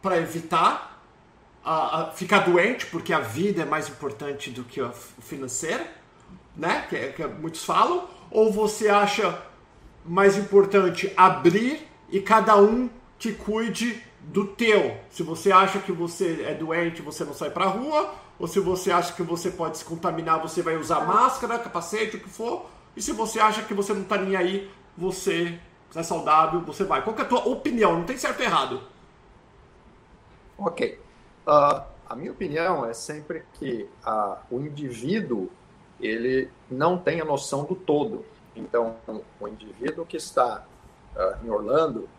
[0.02, 1.04] para evitar
[1.62, 5.84] a, a, ficar doente, porque a vida é mais importante do que o financeiro,
[6.56, 6.86] né?
[6.90, 9.38] Que, que muitos falam, ou você acha
[10.06, 12.90] mais importante abrir e cada um
[13.20, 14.98] que cuide do teu.
[15.10, 18.92] Se você acha que você é doente, você não sai pra rua, ou se você
[18.92, 22.66] acha que você pode se contaminar, você vai usar máscara, capacete, o que for.
[22.96, 25.60] E se você acha que você não tá nem aí, você
[25.96, 27.04] é saudável, você vai.
[27.04, 27.98] Qual é a tua opinião?
[27.98, 28.82] Não tem certo ou errado.
[30.58, 31.00] Ok.
[31.48, 35.50] Uh, a minha opinião é sempre que uh, o indivíduo
[36.00, 38.26] ele não tem a noção do todo.
[38.56, 38.96] Então,
[39.40, 40.66] o indivíduo que está
[41.16, 42.10] uh, em Orlando,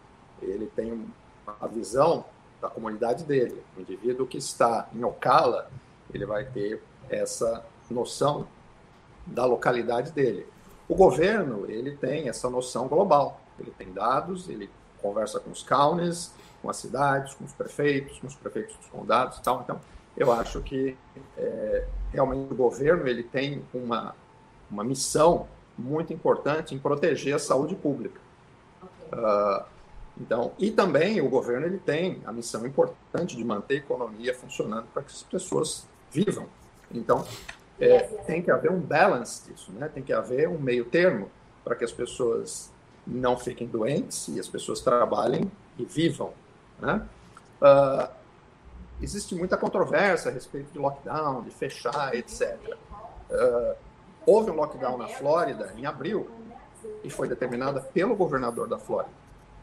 [0.41, 1.07] ele tem
[1.61, 2.25] a visão
[2.61, 3.63] da comunidade dele.
[3.77, 5.71] O indivíduo que está em Ocala,
[6.13, 8.47] ele vai ter essa noção
[9.27, 10.47] da localidade dele.
[10.89, 13.41] O governo, ele tem essa noção global.
[13.59, 18.27] Ele tem dados, ele conversa com os counties, com as cidades, com os prefeitos, com
[18.27, 19.63] os prefeitos dos condados e tal.
[19.63, 19.81] Então,
[20.17, 20.97] eu acho que
[21.37, 24.15] é, realmente o governo ele tem uma,
[24.71, 28.21] uma missão muito importante em proteger a saúde pública.
[29.13, 29.65] Uh,
[30.23, 34.87] então, e também o governo ele tem a missão importante de manter a economia funcionando
[34.95, 36.47] para que as pessoas vivam.
[36.93, 37.27] Então,
[37.81, 39.91] é, tem que haver um balance disso, né?
[39.93, 41.29] Tem que haver um meio termo
[41.65, 42.71] para que as pessoas
[43.05, 46.33] não fiquem doentes e as pessoas trabalhem e vivam,
[46.79, 47.05] né?
[47.61, 48.09] Uh,
[49.01, 52.57] existe muita controvérsia a respeito de lockdown, de fechar, etc.
[52.63, 52.77] Uh,
[53.33, 53.75] ah,
[54.25, 56.29] houve um lockdown na Flórida em abril
[57.03, 59.22] e foi determinada pelo governador da Flórida.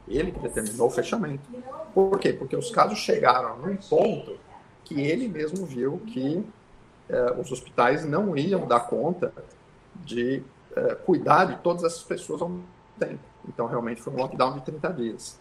[0.09, 1.43] Ele que determinou o fechamento.
[1.93, 2.33] Por quê?
[2.33, 4.37] Porque os casos chegaram num ponto
[4.83, 6.43] que ele mesmo viu que
[7.07, 9.31] eh, os hospitais não iam dar conta
[9.95, 10.41] de
[10.75, 12.65] eh, cuidar de todas essas pessoas ao mesmo
[12.97, 13.19] tempo.
[13.47, 15.39] Então, realmente, foi um lockdown de 30 dias.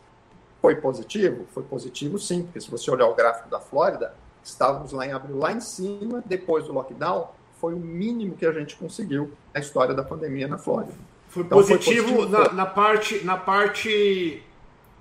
[0.61, 1.47] Foi positivo?
[1.53, 5.39] Foi positivo, sim, porque se você olhar o gráfico da Flórida, estávamos lá em abril,
[5.39, 7.29] lá em cima, depois do lockdown,
[7.61, 10.95] foi o mínimo que a gente conseguiu na história da pandemia na Flórida.
[11.29, 14.43] Foi, então, positivo, foi positivo na, na, parte, na parte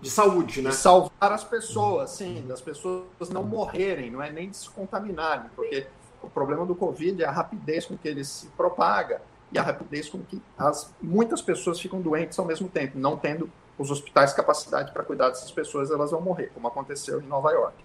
[0.01, 0.69] de saúde, né?
[0.69, 5.49] De salvar as pessoas, sim, das pessoas não morrerem, não é nem de se contaminarem,
[5.55, 5.87] porque
[6.21, 10.09] o problema do Covid é a rapidez com que ele se propaga e a rapidez
[10.09, 14.91] com que as, muitas pessoas ficam doentes ao mesmo tempo, não tendo os hospitais capacidade
[14.91, 17.75] para cuidar dessas pessoas, elas vão morrer, como aconteceu em Nova York.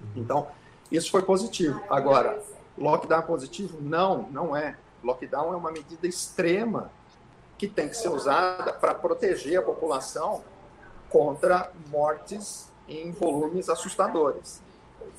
[0.00, 0.22] Uhum.
[0.22, 0.48] Então,
[0.90, 1.80] isso foi positivo.
[1.88, 2.42] Agora,
[2.76, 3.78] lockdown positivo?
[3.80, 4.76] Não, não é.
[5.02, 6.90] Lockdown é uma medida extrema
[7.56, 10.42] que tem que ser usada para proteger a população
[11.10, 14.62] contra mortes em volumes assustadores.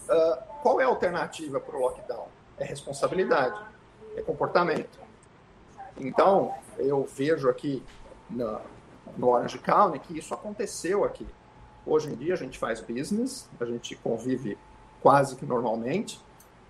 [0.08, 2.28] Uh, qual é a alternativa para o lockdown?
[2.58, 3.60] É responsabilidade,
[4.16, 5.00] é comportamento.
[5.98, 7.84] Então, eu vejo aqui
[8.30, 8.62] na,
[9.18, 11.28] no Orange County que isso aconteceu aqui.
[11.86, 14.58] Hoje em dia a gente faz business, a gente convive
[15.02, 16.20] quase que normalmente,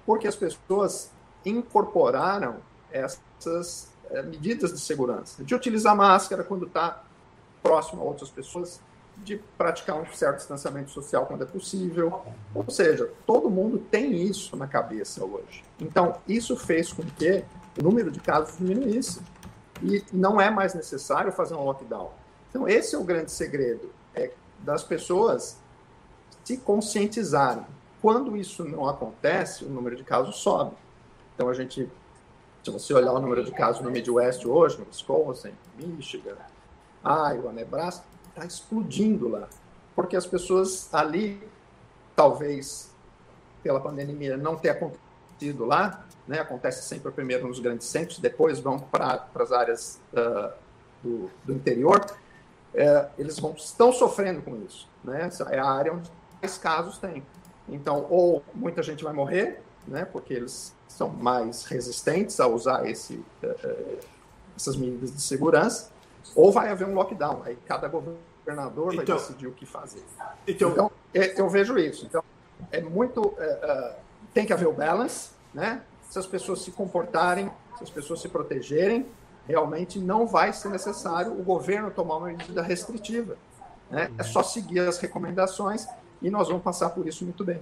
[0.06, 1.12] porque as pessoas
[1.46, 2.58] incorporaram
[2.92, 7.04] essas é, medidas de segurança, de utilizar máscara quando está
[7.62, 8.82] próximo a outras pessoas,
[9.24, 12.22] de praticar um certo distanciamento social quando é possível.
[12.54, 15.64] Ou seja, todo mundo tem isso na cabeça hoje.
[15.80, 17.44] Então, isso fez com que
[17.80, 19.22] o número de casos diminuísse.
[19.82, 22.12] E não é mais necessário fazer um lockdown.
[22.50, 25.58] Então, esse é o grande segredo, é das pessoas
[26.44, 27.66] se conscientizarem.
[28.02, 30.76] Quando isso não acontece, o número de casos sobe.
[31.36, 31.90] Então, a gente,
[32.64, 36.36] se você olhar o número de casos no Midwest hoje, no Wisconsin, Michigan,
[37.04, 38.04] Iowa, Nebraska,
[38.40, 39.48] está explodindo lá.
[39.96, 41.42] Porque as pessoas ali,
[42.16, 42.90] talvez
[43.62, 48.80] pela pandemia não ter acontecido lá, né, acontece sempre primeiro nos grandes centros, depois vão
[48.80, 50.54] para as áreas uh,
[51.04, 52.06] do, do interior,
[52.74, 54.88] é, eles vão, estão sofrendo com isso.
[55.04, 55.24] Né?
[55.26, 56.10] Essa é a área onde
[56.42, 57.24] mais casos tem.
[57.68, 63.16] Então, ou muita gente vai morrer, né, porque eles são mais resistentes a usar esse,
[63.44, 64.00] uh,
[64.56, 65.92] essas medidas de segurança,
[66.36, 67.42] ou vai haver um lockdown.
[67.44, 67.90] Aí cada
[68.50, 70.04] governador então, vai decidir o que fazer.
[70.48, 72.06] Então, então é, eu vejo isso.
[72.06, 72.24] Então,
[72.72, 73.22] é muito.
[73.22, 73.96] Uh, uh,
[74.34, 75.82] tem que haver o balance, né?
[76.10, 79.06] Se as pessoas se comportarem, se as pessoas se protegerem,
[79.48, 83.38] realmente não vai ser necessário o governo tomar uma medida restritiva.
[83.90, 84.12] Né?
[84.18, 85.88] É só seguir as recomendações
[86.22, 87.60] e nós vamos passar por isso muito bem.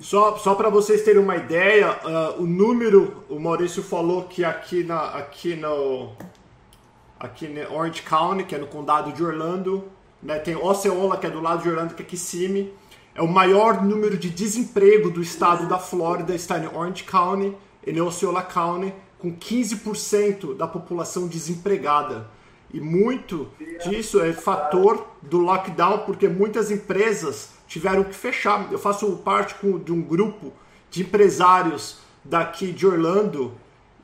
[0.00, 4.84] Só, só para vocês terem uma ideia, uh, o número, o Maurício falou que aqui,
[4.84, 6.12] na, aqui, no,
[7.18, 9.84] aqui no Orange County, que é no condado de Orlando,
[10.22, 12.72] né, tem Osceola, que é do lado de Orlando, que é Kissimmee,
[13.14, 18.00] é o maior número de desemprego do estado da Flórida, está em Orange County, em
[18.00, 22.28] Osceola County, com 15% da população desempregada.
[22.72, 23.48] E muito
[23.84, 28.70] disso é fator do lockdown, porque muitas empresas tiveram que fechar.
[28.70, 29.54] Eu faço parte
[29.84, 30.52] de um grupo
[30.90, 33.52] de empresários daqui de Orlando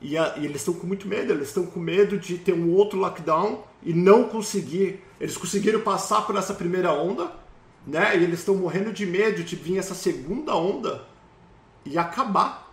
[0.05, 1.33] e, a, e eles estão com muito medo.
[1.33, 5.03] Eles estão com medo de ter um outro lockdown e não conseguir.
[5.19, 7.31] Eles conseguiram passar por essa primeira onda,
[7.87, 8.15] né?
[8.15, 11.03] E eles estão morrendo de medo de vir essa segunda onda
[11.83, 12.71] e acabar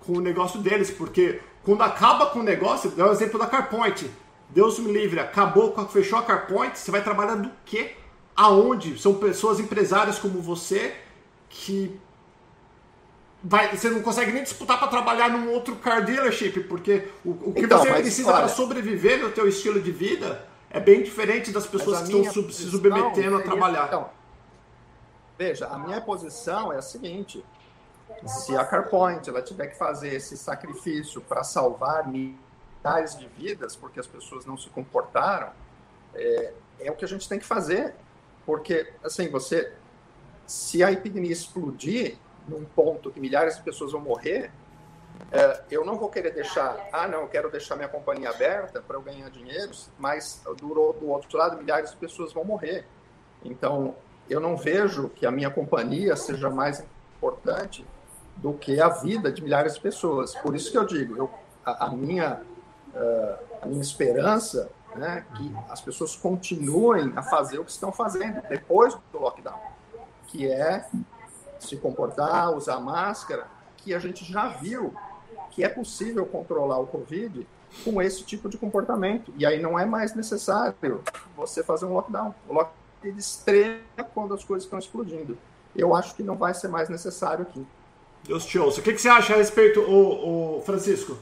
[0.00, 4.10] com o negócio deles, porque quando acaba com o negócio, dá o exemplo da CarPoint.
[4.50, 7.92] Deus me livre, acabou, fechou a CarPoint, você vai trabalhar do quê?
[8.34, 8.98] Aonde?
[8.98, 10.96] São pessoas empresárias como você
[11.48, 11.96] que
[13.42, 17.52] vai, você não consegue nem disputar para trabalhar num outro car dealership, porque o, o
[17.52, 21.66] que então, você precisa para sobreviver no teu estilo de vida é bem diferente das
[21.66, 23.86] pessoas que estão sub, se submetendo a trabalhar.
[23.88, 24.08] Então,
[25.36, 27.44] veja, a minha posição é a seguinte:
[28.26, 33.98] se a CarPoint ela tiver que fazer esse sacrifício para salvar milhares de vidas porque
[33.98, 35.50] as pessoas não se comportaram,
[36.14, 37.94] é, é o que a gente tem que fazer.
[38.46, 39.72] Porque, assim, você.
[40.44, 44.50] Se a epidemia explodir num ponto que milhares de pessoas vão morrer,
[45.30, 46.76] é, eu não vou querer deixar.
[46.92, 51.08] Ah, não, eu quero deixar minha companhia aberta para eu ganhar dinheiro, mas do, do
[51.08, 52.86] outro lado, milhares de pessoas vão morrer.
[53.44, 53.94] Então,
[54.28, 56.84] eu não vejo que a minha companhia seja mais
[57.16, 57.86] importante
[58.36, 60.34] do que a vida de milhares de pessoas.
[60.36, 61.30] Por isso que eu digo, eu,
[61.64, 62.40] a, a, minha,
[62.94, 68.42] uh, a minha esperança né, que as pessoas continuem a fazer o que estão fazendo
[68.48, 69.58] depois do lockdown,
[70.26, 70.86] que é
[71.66, 73.46] se comportar, usar máscara,
[73.76, 74.94] que a gente já viu
[75.50, 77.46] que é possível controlar o Covid
[77.84, 79.32] com esse tipo de comportamento.
[79.36, 80.74] E aí não é mais necessário
[81.36, 82.34] você fazer um lockdown.
[82.48, 83.80] O lockdown ele estreia
[84.14, 85.36] quando as coisas estão explodindo.
[85.74, 87.66] Eu acho que não vai ser mais necessário aqui.
[88.24, 88.80] Deus te ouça.
[88.80, 91.18] O que, que você acha a respeito, o, o Francisco?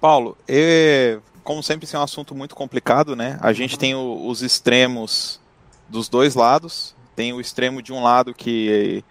[0.00, 3.38] Paulo, é, como sempre, isso é um assunto muito complicado, né?
[3.40, 5.40] A gente tem o, os extremos
[5.88, 6.96] dos dois lados.
[7.14, 9.04] Tem o extremo de um lado que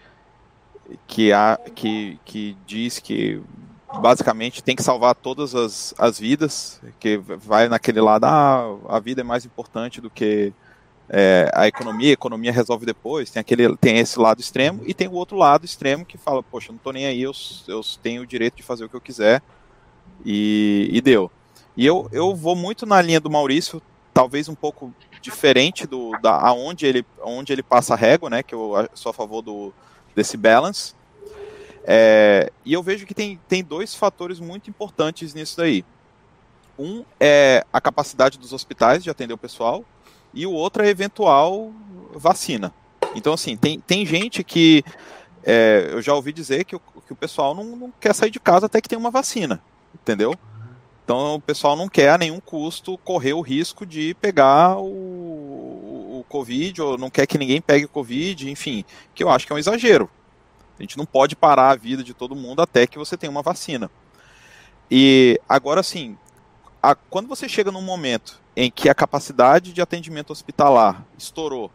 [1.08, 3.42] que, há, que, que diz que
[4.00, 9.22] basicamente tem que salvar todas as, as vidas, que vai naquele lado, ah, a vida
[9.22, 10.54] é mais importante do que
[11.10, 15.08] é, a economia, a economia resolve depois, tem, aquele, tem esse lado extremo, e tem
[15.08, 17.34] o outro lado extremo que fala, poxa, não tô nem aí, eu,
[17.68, 19.42] eu tenho o direito de fazer o que eu quiser,
[20.26, 21.30] e, e deu.
[21.76, 23.82] E eu, eu vou muito na linha do Maurício,
[24.14, 28.44] talvez um pouco diferente do da aonde ele onde ele passa a régua, né?
[28.44, 29.74] Que eu sou a favor do
[30.16, 30.94] desse balance.
[31.84, 35.84] É, e eu vejo que tem, tem dois fatores muito importantes nisso daí.
[36.78, 39.84] Um é a capacidade dos hospitais de atender o pessoal
[40.34, 41.72] e o outro é eventual
[42.14, 42.74] vacina.
[43.16, 44.84] Então, assim, tem, tem gente que
[45.44, 48.40] é, eu já ouvi dizer que o, que o pessoal não, não quer sair de
[48.40, 49.62] casa até que tenha uma vacina,
[49.94, 50.36] entendeu?
[51.04, 56.26] Então o pessoal não quer a nenhum custo correr o risco de pegar o, o
[56.30, 59.56] Covid, ou não quer que ninguém pegue o Covid, enfim, que eu acho que é
[59.56, 60.10] um exagero.
[60.80, 63.42] A gente não pode parar a vida de todo mundo até que você tenha uma
[63.42, 63.90] vacina.
[64.90, 66.18] E agora sim,
[67.10, 71.72] quando você chega num momento em que a capacidade de atendimento hospitalar estourou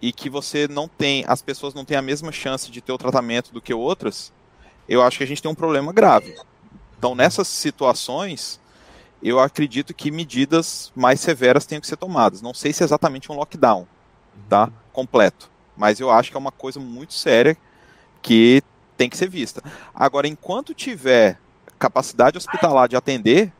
[0.00, 2.98] e que você não tem, as pessoas não têm a mesma chance de ter o
[2.98, 4.32] tratamento do que outras,
[4.88, 6.34] eu acho que a gente tem um problema grave.
[7.02, 8.60] Então, nessas situações,
[9.20, 12.40] eu acredito que medidas mais severas tenham que ser tomadas.
[12.40, 13.88] Não sei se é exatamente um lockdown,
[14.48, 14.70] tá?
[14.92, 15.50] Completo.
[15.76, 17.56] Mas eu acho que é uma coisa muito séria
[18.22, 18.62] que
[18.96, 19.60] tem que ser vista.
[19.92, 21.40] Agora, enquanto tiver
[21.76, 23.52] capacidade hospitalar de atender,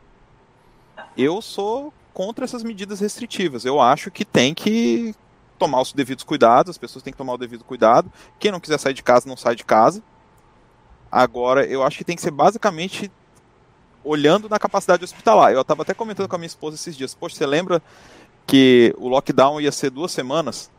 [1.17, 3.65] eu sou contra essas medidas restritivas.
[3.65, 5.13] Eu acho que tem que
[5.59, 8.09] tomar os devidos cuidados, as pessoas têm que tomar o devido cuidado.
[8.39, 10.01] Quem não quiser sair de casa, não sai de casa.
[11.11, 13.11] Agora, eu acho que tem que ser basicamente
[14.03, 15.51] olhando na capacidade hospitalar.
[15.51, 17.13] Eu estava até comentando com a minha esposa esses dias.
[17.13, 17.81] Poxa, você lembra
[18.45, 20.71] que o lockdown ia ser duas semanas?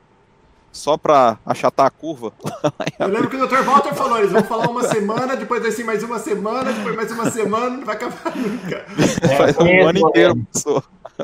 [0.72, 2.32] Só para achatar a curva.
[2.98, 3.62] Eu lembro que o Dr.
[3.62, 7.12] Walter falou, eles vão falar uma semana, depois vai ser mais uma semana, depois mais
[7.12, 8.84] uma semana, não vai acabar nunca.
[9.22, 10.82] É, Faz um ano inteiro, sou,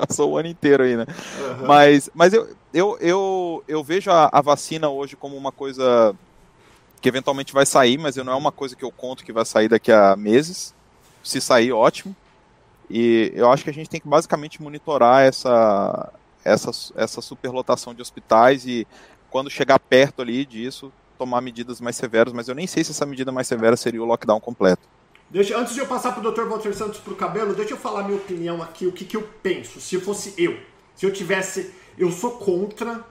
[0.09, 1.05] sou o ano inteiro aí, né?
[1.41, 1.67] Uhum.
[1.67, 6.15] Mas, mas eu, eu, eu, eu vejo a, a vacina hoje como uma coisa
[7.01, 9.69] que eventualmente vai sair, mas não é uma coisa que eu conto que vai sair
[9.69, 10.73] daqui a meses
[11.23, 12.15] se sair, ótimo.
[12.89, 16.13] E eu acho que a gente tem que basicamente monitorar essa,
[16.45, 18.87] essa, essa superlotação de hospitais e
[19.31, 23.07] quando chegar perto ali disso, tomar medidas mais severas, mas eu nem sei se essa
[23.07, 24.83] medida mais severa seria o lockdown completo.
[25.31, 26.49] Deixa, antes de eu passar para o Dr.
[26.49, 29.23] Walter Santos para o cabelo, deixa eu falar minha opinião aqui, o que, que eu
[29.41, 29.81] penso.
[29.81, 30.59] Se fosse eu,
[30.97, 31.73] se eu tivesse.
[31.97, 33.05] Eu sou contra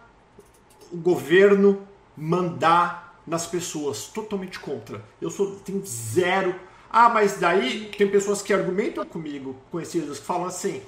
[0.91, 1.87] o governo
[2.17, 5.01] mandar nas pessoas, totalmente contra.
[5.21, 6.55] Eu sou, tenho zero
[6.91, 10.81] ah, mas daí tem pessoas que argumentam comigo, conhecidas, que falam assim: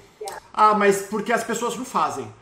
[0.52, 2.32] ah, mas porque as pessoas não fazem?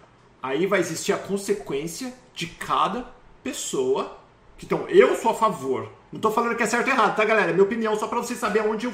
[0.42, 3.06] Aí vai existir a consequência de cada
[3.42, 4.18] pessoa.
[4.62, 5.90] Então, eu sou a favor.
[6.10, 7.50] Não estou falando que é certo ou errado, tá, galera?
[7.50, 8.92] É minha opinião, só para vocês saberem aonde eu,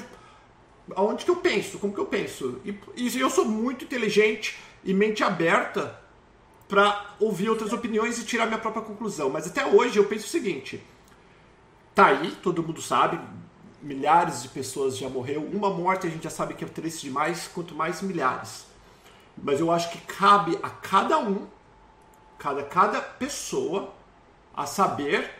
[0.94, 2.60] aonde que eu penso, como que eu penso.
[2.64, 6.00] E, e eu sou muito inteligente e mente aberta
[6.68, 9.30] para ouvir outras opiniões e tirar minha própria conclusão.
[9.30, 10.82] Mas até hoje eu penso o seguinte:
[11.94, 13.18] tá aí, todo mundo sabe,
[13.83, 15.43] milhares de pessoas já morreu.
[15.43, 18.66] Uma morte a gente já sabe que é triste demais, quanto mais milhares.
[19.37, 21.47] Mas eu acho que cabe a cada um,
[22.39, 23.93] cada, cada pessoa,
[24.55, 25.31] a saber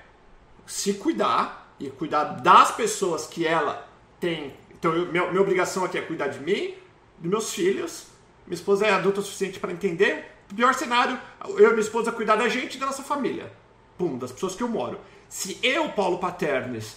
[0.67, 3.89] se cuidar e cuidar das pessoas que ela
[4.21, 4.55] tem.
[4.71, 6.75] Então, eu, minha, minha obrigação aqui é cuidar de mim,
[7.19, 8.07] dos meus filhos.
[8.47, 10.33] Minha esposa é adulta o suficiente para entender.
[10.55, 13.53] Pior cenário, eu e minha esposa cuidar da gente e da nossa família.
[13.99, 15.01] Pum, das pessoas que eu moro.
[15.29, 16.97] Se eu, Paulo Paternes,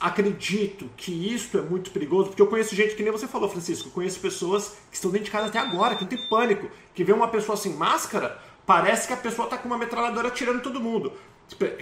[0.00, 3.88] acredito que isso é muito perigoso, porque eu conheço gente que nem você falou, Francisco,
[3.88, 7.04] eu conheço pessoas que estão dentro de casa até agora, que não tem pânico, que
[7.04, 10.80] vê uma pessoa sem máscara, parece que a pessoa está com uma metralhadora tirando todo
[10.80, 11.12] mundo.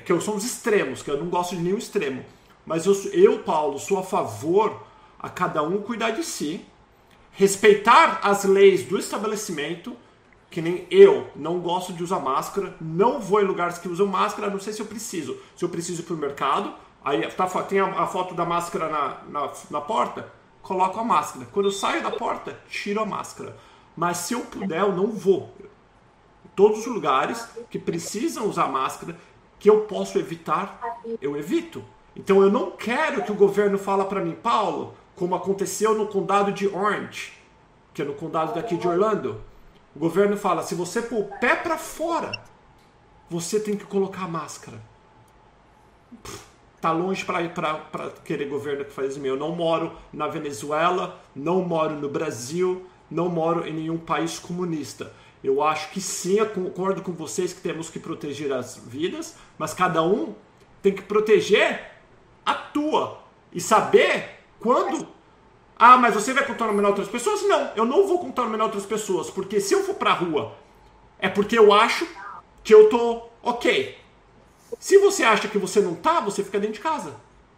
[0.04, 2.24] Que eu sou os extremos, que eu não gosto de nenhum extremo.
[2.66, 4.82] Mas eu, eu, Paulo, sou a favor
[5.18, 6.64] a cada um cuidar de si,
[7.32, 9.96] respeitar as leis do estabelecimento,
[10.50, 14.50] que nem eu não gosto de usar máscara, não vou em lugares que usam máscara,
[14.50, 15.38] não sei se eu preciso.
[15.56, 16.74] Se eu preciso ir para o mercado,
[17.04, 20.30] Aí tá, tem a, a, foto da máscara na, na, na, porta,
[20.62, 21.46] coloco a máscara.
[21.50, 23.56] Quando eu saio da porta, tiro a máscara.
[23.96, 25.54] Mas se eu puder, eu não vou.
[26.54, 29.16] Todos os lugares que precisam usar máscara,
[29.58, 31.82] que eu posso evitar, eu evito.
[32.14, 36.52] Então eu não quero que o governo fala para mim, Paulo, como aconteceu no condado
[36.52, 37.32] de Orange,
[37.94, 39.42] que é no condado daqui de Orlando.
[39.96, 42.42] O governo fala, se você pôr o pé para fora,
[43.28, 44.80] você tem que colocar a máscara.
[46.22, 46.49] Pff
[46.80, 49.26] tá longe para querer governo que faz isso.
[49.26, 55.12] Eu não moro na Venezuela, não moro no Brasil, não moro em nenhum país comunista.
[55.42, 59.72] Eu acho que sim, eu concordo com vocês que temos que proteger as vidas, mas
[59.72, 60.34] cada um
[60.82, 61.92] tem que proteger
[62.44, 63.18] a tua
[63.52, 65.08] e saber Quando.
[65.78, 67.42] Ah, mas você vai contaminar outras pessoas?
[67.48, 70.54] Não, eu não vou contaminar outras pessoas, porque se eu for pra rua,
[71.18, 72.06] é porque eu acho
[72.62, 73.96] que eu tô ok.
[74.78, 77.14] Se você acha que você não tá, você fica dentro de casa.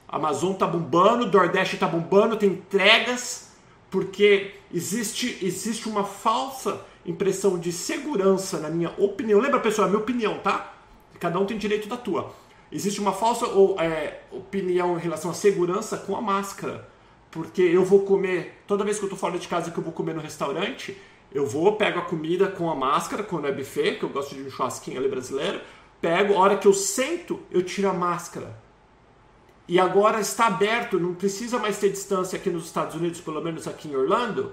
[0.08, 3.52] Amazon tá bombando, Nordeste tá bombando, tem entregas,
[3.90, 9.40] porque existe, existe uma falsa impressão de segurança, na minha opinião.
[9.40, 10.74] Lembra, pessoal, é minha opinião, tá?
[11.18, 12.32] Cada um tem direito da tua.
[12.70, 16.88] Existe uma falsa ou, é, opinião em relação à segurança com a máscara.
[17.30, 19.92] Porque eu vou comer, toda vez que eu tô fora de casa que eu vou
[19.92, 20.96] comer no restaurante,
[21.32, 24.42] eu vou, pego a comida com a máscara, quando é buffet, que eu gosto de
[24.42, 25.60] um churrasquinho ali brasileiro,
[26.02, 28.60] pego, a hora que eu sento, eu tiro a máscara.
[29.68, 33.68] E agora está aberto, não precisa mais ter distância aqui nos Estados Unidos, pelo menos
[33.68, 34.52] aqui em Orlando.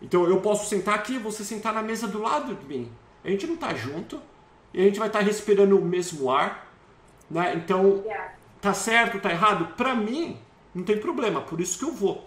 [0.00, 2.90] Então eu posso sentar aqui, você sentar na mesa do lado de mim.
[3.22, 4.20] A gente não está junto
[4.72, 6.72] e a gente vai estar tá respirando o mesmo ar,
[7.30, 7.54] né?
[7.54, 8.02] Então
[8.60, 9.74] tá certo, tá errado?
[9.76, 10.38] Para mim
[10.74, 12.26] não tem problema, por isso que eu vou.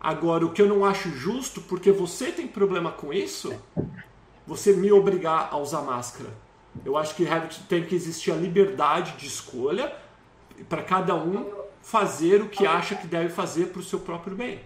[0.00, 3.54] Agora o que eu não acho justo, porque você tem problema com isso,
[4.46, 6.45] você me obrigar a usar máscara.
[6.84, 7.26] Eu acho que
[7.68, 9.94] tem que existir a liberdade de escolha
[10.68, 11.50] para cada um
[11.82, 14.60] fazer o que acha que deve fazer para o seu próprio bem.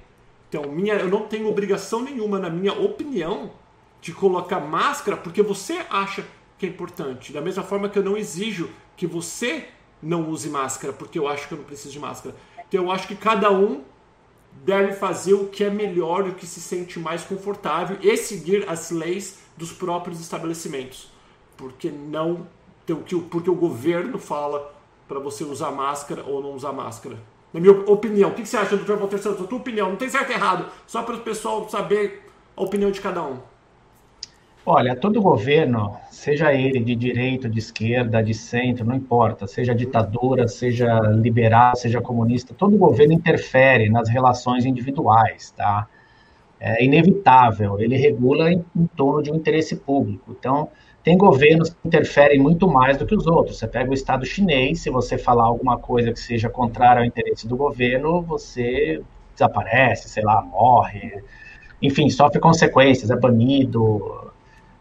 [0.48, 3.52] Então, minha, eu não tenho obrigação nenhuma, na minha opinião,
[4.00, 6.24] de colocar máscara porque você acha
[6.58, 7.32] que é importante.
[7.32, 9.68] Da mesma forma que eu não exijo que você
[10.02, 12.34] não use máscara porque eu acho que eu não preciso de máscara.
[12.68, 13.84] Então, eu acho que cada um
[14.64, 18.90] deve fazer o que é melhor, o que se sente mais confortável e seguir as
[18.90, 21.09] leis dos próprios estabelecimentos.
[21.60, 22.46] Porque não
[23.30, 24.72] porque o governo fala
[25.06, 27.16] para você usar máscara ou não usar máscara.
[27.52, 29.44] Na minha opinião, o que você acha, doutor Walter Santos?
[29.44, 32.24] A tua opinião, não tem certo e errado, só para o pessoal saber
[32.56, 33.36] a opinião de cada um.
[34.64, 40.48] Olha, todo governo, seja ele de direita, de esquerda, de centro, não importa, seja ditadura,
[40.48, 45.88] seja liberal, seja comunista, todo governo interfere nas relações individuais, tá?
[46.58, 50.36] É inevitável, ele regula em, em torno de um interesse público.
[50.38, 50.68] Então,
[51.02, 53.58] tem governos que interferem muito mais do que os outros.
[53.58, 57.48] Você pega o Estado chinês, se você falar alguma coisa que seja contrária ao interesse
[57.48, 59.02] do governo, você
[59.34, 61.22] desaparece, sei lá, morre,
[61.80, 64.29] enfim, sofre consequências, é banido.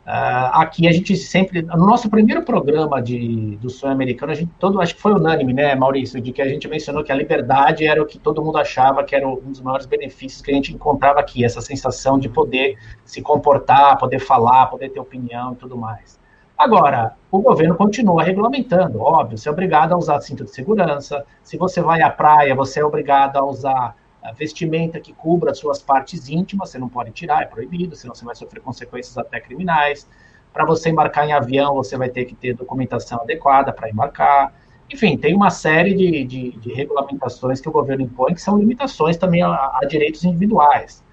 [0.09, 4.49] Uh, aqui a gente sempre, no nosso primeiro programa de, do sonho americano, a gente
[4.57, 7.85] todo, acho que foi unânime, né, Maurício, de que a gente mencionou que a liberdade
[7.85, 10.73] era o que todo mundo achava que era um dos maiores benefícios que a gente
[10.73, 15.77] encontrava aqui, essa sensação de poder se comportar, poder falar, poder ter opinião e tudo
[15.77, 16.19] mais.
[16.57, 21.55] Agora, o governo continua regulamentando, óbvio, você é obrigado a usar cinto de segurança, se
[21.55, 25.81] você vai à praia, você é obrigado a usar a vestimenta que cubra as suas
[25.81, 30.07] partes íntimas, você não pode tirar, é proibido, senão você vai sofrer consequências até criminais.
[30.51, 34.53] Para você embarcar em avião, você vai ter que ter documentação adequada para embarcar.
[34.91, 39.15] Enfim, tem uma série de, de, de, regulamentações que o governo impõe, que são limitações
[39.15, 41.03] também a, a direitos individuais.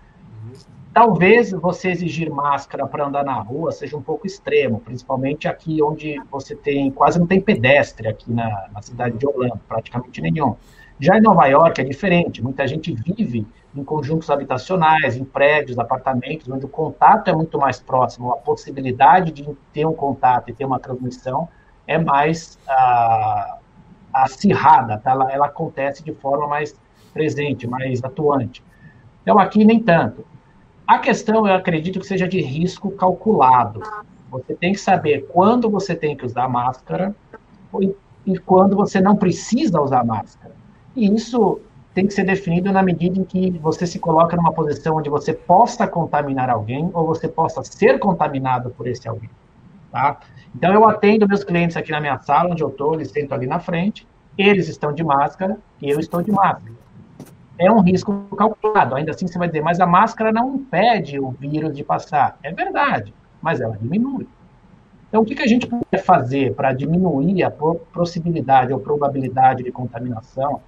[0.96, 6.18] Talvez você exigir máscara para andar na rua seja um pouco extremo, principalmente aqui onde
[6.30, 10.56] você tem quase não tem pedestre aqui na, na cidade de Orlando, praticamente nenhum.
[10.98, 16.48] Já em Nova York é diferente, muita gente vive em conjuntos habitacionais, em prédios, apartamentos,
[16.48, 20.64] onde o contato é muito mais próximo, a possibilidade de ter um contato e ter
[20.64, 21.46] uma transmissão
[21.86, 23.58] é mais ah,
[24.14, 25.10] acirrada, tá?
[25.10, 26.74] ela, ela acontece de forma mais
[27.12, 28.64] presente, mais atuante.
[29.22, 30.24] Então, aqui nem tanto.
[30.86, 33.82] A questão, eu acredito que seja de risco calculado.
[34.30, 37.14] Você tem que saber quando você tem que usar máscara
[38.24, 40.54] e quando você não precisa usar máscara.
[40.94, 41.60] E isso
[41.92, 45.32] tem que ser definido na medida em que você se coloca numa posição onde você
[45.32, 49.30] possa contaminar alguém ou você possa ser contaminado por esse alguém.
[49.90, 50.20] Tá?
[50.54, 53.46] Então, eu atendo meus clientes aqui na minha sala, onde eu estou, eles sentam ali
[53.46, 54.06] na frente,
[54.36, 56.75] eles estão de máscara e eu estou de máscara.
[57.58, 61.30] É um risco calculado, ainda assim você vai dizer, mas a máscara não impede o
[61.30, 62.38] vírus de passar.
[62.42, 64.28] É verdade, mas ela diminui.
[65.08, 69.72] Então, o que, que a gente pode fazer para diminuir a possibilidade ou probabilidade de
[69.72, 70.60] contaminação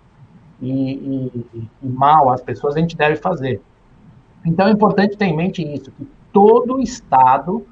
[0.61, 3.61] e, e, e mal às pessoas, a gente deve fazer.
[4.45, 7.67] Então é importante ter em mente isso, que todo Estado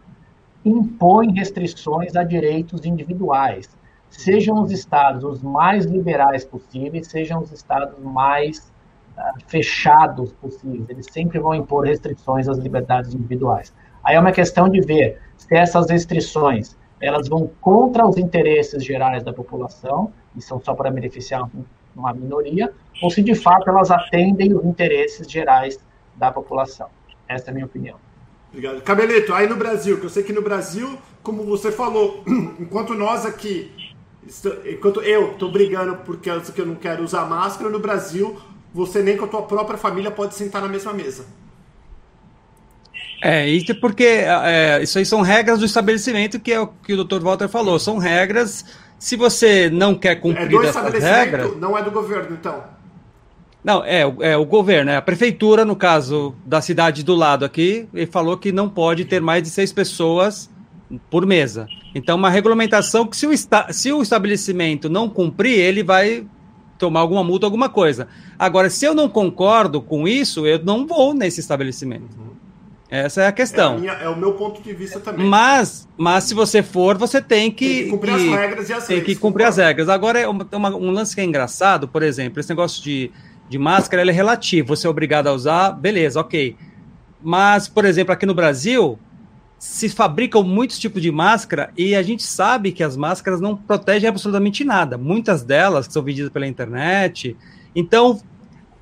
[0.64, 3.76] impõe restrições a direitos individuais.
[4.10, 8.72] Sejam os estados os mais liberais possíveis, sejam os estados mais
[9.46, 10.88] fechados possíveis.
[10.88, 13.72] Eles sempre vão impor restrições às liberdades individuais.
[14.04, 19.22] Aí é uma questão de ver se essas restrições elas vão contra os interesses gerais
[19.22, 21.48] da população e são só para beneficiar
[21.94, 25.78] uma minoria, ou se de fato elas atendem os interesses gerais
[26.14, 26.88] da população.
[27.28, 27.96] Essa é a minha opinião.
[28.48, 28.80] Obrigado.
[28.82, 32.22] Cabelito, aí no Brasil, que eu sei que no Brasil, como você falou,
[32.60, 33.72] enquanto nós aqui,
[34.66, 38.36] enquanto eu estou brigando porque eu não quero usar máscara, no Brasil
[38.76, 41.24] você nem com a tua própria família pode sentar na mesma mesa.
[43.22, 46.92] É, isso é porque é, isso aí são regras do estabelecimento, que é o que
[46.92, 47.22] o Dr.
[47.22, 47.78] Walter falou.
[47.78, 48.66] São regras.
[48.98, 51.56] Se você não quer cumprir é do essas regras.
[51.56, 52.64] Não é do governo, então.
[53.64, 57.88] Não, é, é o governo, é a prefeitura, no caso da cidade do lado aqui,
[57.92, 60.50] ele falou que não pode ter mais de seis pessoas
[61.10, 61.66] por mesa.
[61.94, 66.26] Então, uma regulamentação que se o, esta, se o estabelecimento não cumprir, ele vai
[66.78, 68.08] tomar alguma multa, alguma coisa.
[68.38, 72.26] Agora, se eu não concordo com isso, eu não vou nesse estabelecimento.
[72.88, 73.74] Essa é a questão.
[73.74, 75.26] É, a minha, é, o meu ponto de vista também.
[75.26, 78.72] Mas, mas se você for, você tem que, tem que cumprir que, as regras e
[78.72, 79.88] as Tem que cumprir as regras.
[79.88, 83.10] Agora, é uma, um lance que é engraçado, por exemplo, esse negócio de,
[83.48, 84.68] de máscara é relativo.
[84.68, 86.56] Você é obrigado a usar, beleza, ok.
[87.20, 88.98] Mas, por exemplo, aqui no Brasil,
[89.58, 94.08] se fabricam muitos tipos de máscara e a gente sabe que as máscaras não protegem
[94.08, 94.98] absolutamente nada.
[94.98, 97.36] Muitas delas são vendidas pela internet.
[97.74, 98.20] Então,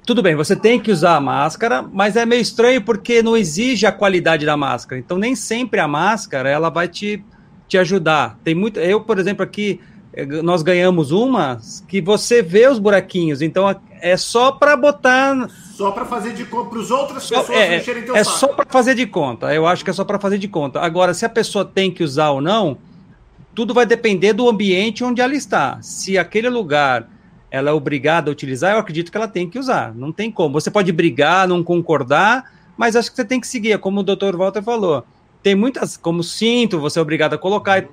[0.04, 3.86] tudo bem, você tem que usar a máscara, mas é meio estranho porque não exige
[3.86, 4.98] a qualidade da máscara.
[4.98, 7.24] Então, nem sempre a máscara ela vai te,
[7.68, 8.38] te ajudar.
[8.42, 8.80] Tem muito.
[8.80, 9.80] Eu, por exemplo, aqui
[10.42, 13.42] nós ganhamos uma que você vê os buraquinhos.
[13.42, 15.48] Então, é só para botar.
[15.74, 18.38] Só para fazer de conta para as outras pessoas é, mexerem teu É saco.
[18.38, 19.52] só para fazer de conta.
[19.52, 20.80] Eu acho que é só para fazer de conta.
[20.80, 22.78] Agora, se a pessoa tem que usar ou não,
[23.54, 25.78] tudo vai depender do ambiente onde ela está.
[25.80, 27.08] Se aquele lugar
[27.50, 29.94] ela é obrigada a utilizar, eu acredito que ela tem que usar.
[29.94, 30.60] Não tem como.
[30.60, 34.02] Você pode brigar, não concordar, mas acho que você tem que seguir, é como o
[34.02, 34.36] Dr.
[34.36, 35.04] Walter falou.
[35.42, 37.84] Tem muitas, como cinto, você é obrigado a colocar.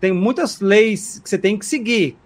[0.00, 2.16] Tem muitas leis que você tem que seguir.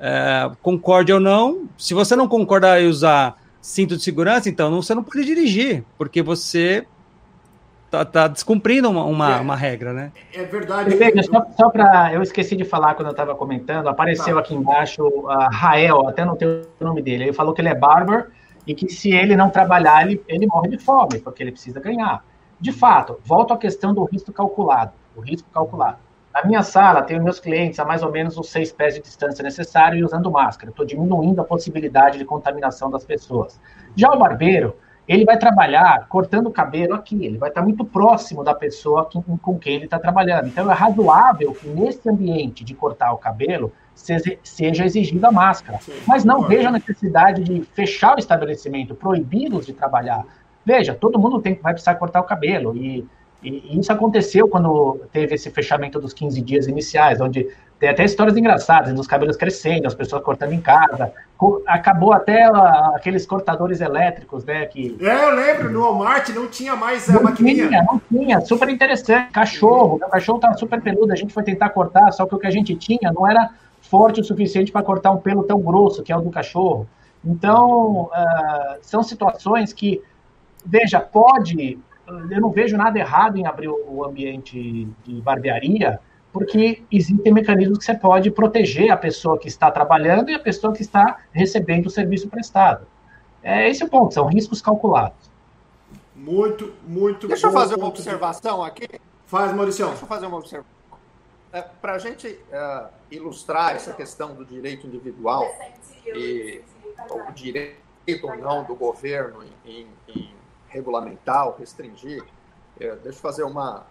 [0.00, 1.68] É, concorde ou não.
[1.78, 6.22] Se você não concordar em usar cinto de segurança, então você não pode dirigir, porque
[6.22, 6.86] você
[7.90, 10.12] tá, tá descumprindo uma, uma, é, uma, regra, né?
[10.32, 10.94] É verdade.
[10.96, 12.12] Veja, só, só para.
[12.12, 14.40] Eu esqueci de falar quando eu estava comentando, apareceu tá.
[14.40, 17.24] aqui embaixo uh, Rael, até não tem o nome dele.
[17.24, 18.28] Ele falou que ele é barber
[18.66, 22.24] e que se ele não trabalhar, ele, ele morre de fome, porque ele precisa ganhar.
[22.60, 24.92] De fato, volto à questão do risco calculado.
[25.16, 25.98] O risco calculado.
[26.34, 29.42] Na minha sala, tenho meus clientes a mais ou menos os seis pés de distância
[29.42, 30.70] necessário e usando máscara.
[30.70, 33.60] Estou diminuindo a possibilidade de contaminação das pessoas.
[33.94, 34.76] Já o barbeiro,
[35.06, 39.08] ele vai trabalhar cortando o cabelo aqui, ele vai estar muito próximo da pessoa
[39.40, 40.48] com quem ele está trabalhando.
[40.48, 45.78] Então, é razoável que nesse ambiente de cortar o cabelo seja, exigida a máscara.
[46.04, 50.24] Mas não veja a necessidade de fechar o estabelecimento, proibi-los de trabalhar.
[50.66, 52.76] Veja, todo mundo tem, vai precisar cortar o cabelo.
[52.76, 53.06] E,
[53.44, 58.36] e, isso aconteceu quando teve esse fechamento dos 15 dias iniciais, onde tem até histórias
[58.36, 61.12] engraçadas, dos cabelos crescendo, as pessoas cortando em casa.
[61.66, 62.44] Acabou até
[62.94, 64.64] aqueles cortadores elétricos, né?
[64.66, 64.96] Que...
[65.00, 67.68] É, eu lembro, no Walmart não tinha mais a não maquininha.
[67.68, 69.32] Tinha, não tinha, super interessante.
[69.32, 72.46] Cachorro, o cachorro estava super peludo, a gente foi tentar cortar, só que o que
[72.46, 73.50] a gente tinha não era
[73.82, 76.88] forte o suficiente para cortar um pelo tão grosso, que é o do cachorro.
[77.24, 80.02] Então, uh, são situações que,
[80.64, 81.78] veja, pode.
[82.06, 85.98] Eu não vejo nada errado em abrir o ambiente de barbearia,
[86.32, 90.72] porque existem mecanismos que você pode proteger a pessoa que está trabalhando e a pessoa
[90.72, 92.86] que está recebendo o serviço prestado.
[93.42, 95.30] É esse o ponto, são riscos calculados.
[96.14, 98.66] Muito, muito Deixa eu fazer uma observação de...
[98.66, 98.88] aqui.
[99.26, 99.86] Faz, Maurício.
[99.86, 100.74] Deixa eu fazer uma observação.
[101.52, 105.46] É, Para a gente uh, ilustrar essa questão do direito individual
[106.06, 106.62] e
[107.10, 107.76] o direito
[108.22, 110.30] ou não do governo em, em
[110.74, 112.24] regulamentar ou restringir,
[112.80, 113.86] é, deixa eu fazer uma,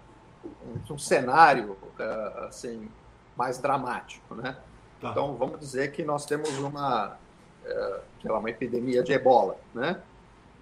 [0.45, 2.89] um, um cenário uh, assim
[3.35, 4.57] mais dramático, né?
[4.99, 5.11] Tá.
[5.11, 7.17] Então vamos dizer que nós temos uma
[7.65, 10.01] uh, uma epidemia de Ebola, né?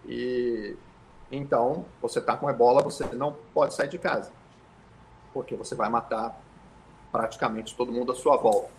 [0.06, 0.76] E
[1.32, 4.32] então você está com Ebola, você não pode sair de casa,
[5.34, 6.40] porque você vai matar
[7.12, 8.70] praticamente todo mundo à sua volta.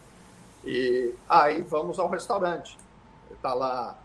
[0.65, 2.79] E aí vamos ao restaurante.
[3.31, 3.99] Está lá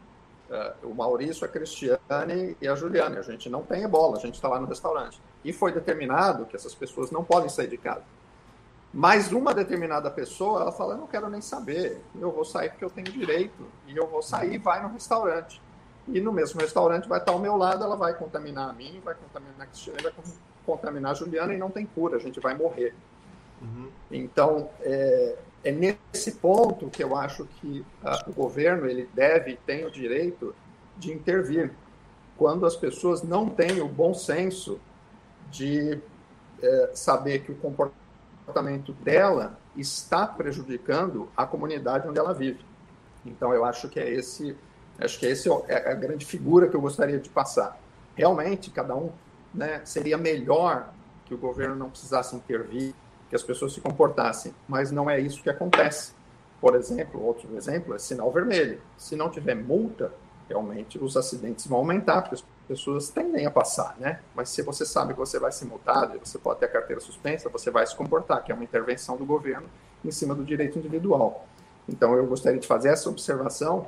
[0.83, 3.17] o Maurício, a Cristiane e a Juliane.
[3.17, 5.21] A gente não tem ebola, a gente está lá no restaurante.
[5.43, 8.03] E foi determinado que essas pessoas não podem sair de casa.
[8.93, 12.85] Mas uma determinada pessoa, ela fala, eu não quero nem saber, eu vou sair porque
[12.85, 15.61] eu tenho direito, e eu vou sair e vai no restaurante.
[16.07, 19.13] E no mesmo restaurante vai estar ao meu lado, ela vai contaminar a mim, vai
[19.13, 20.13] contaminar a Cristiane, vai
[20.65, 22.95] contaminar a Juliana e não tem cura, a gente vai morrer.
[23.61, 23.89] Uhum.
[24.09, 25.37] Então, é,
[25.67, 29.91] é, nesse ponto que eu acho que a, o governo ele deve e tem o
[29.91, 30.55] direito
[30.97, 31.73] de intervir
[32.37, 34.79] quando as pessoas não têm o bom senso
[35.51, 35.99] de
[36.61, 42.63] é, saber que o comportamento dela está prejudicando a comunidade onde ela vive.
[43.25, 44.55] Então, eu acho que é esse,
[44.99, 47.77] acho que é esse é a grande figura que eu gostaria de passar.
[48.15, 49.11] Realmente, cada um,
[49.53, 50.93] né, seria melhor
[51.25, 52.95] que o governo não precisasse intervir,
[53.29, 56.13] que as pessoas se comportassem, mas não é isso que acontece.
[56.59, 58.81] Por exemplo, outro exemplo é sinal vermelho.
[58.97, 60.11] Se não tiver multa,
[60.47, 64.21] realmente os acidentes vão aumentar, porque as pessoas tendem a passar, né?
[64.33, 67.49] Mas se você sabe que você vai ser multado, você pode ter a carteira suspensa,
[67.49, 69.67] você vai se comportar, que é uma intervenção do governo
[70.03, 71.45] em cima do direito individual.
[71.87, 73.87] Então eu gostaria de fazer essa observação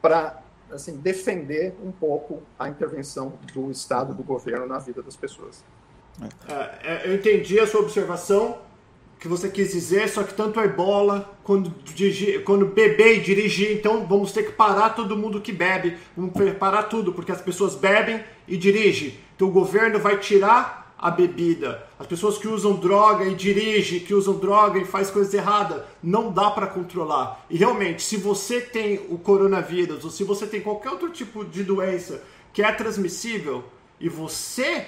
[0.00, 5.64] para assim defender um pouco a intervenção do Estado, do governo na vida das pessoas.
[6.48, 6.52] É,
[6.82, 8.58] é eu entendi a sua observação
[9.18, 11.74] que você quis dizer, só que tanto é bola quando,
[12.44, 16.84] quando beber e dirigir, então vamos ter que parar todo mundo que bebe, vamos parar
[16.84, 19.18] tudo, porque as pessoas bebem e dirigem.
[19.34, 21.86] Então o governo vai tirar a bebida.
[21.98, 26.32] As pessoas que usam droga e dirigem, que usam droga e faz coisas erradas, não
[26.32, 27.44] dá para controlar.
[27.48, 31.62] E realmente, se você tem o coronavírus ou se você tem qualquer outro tipo de
[31.62, 33.64] doença que é transmissível
[34.00, 34.86] e você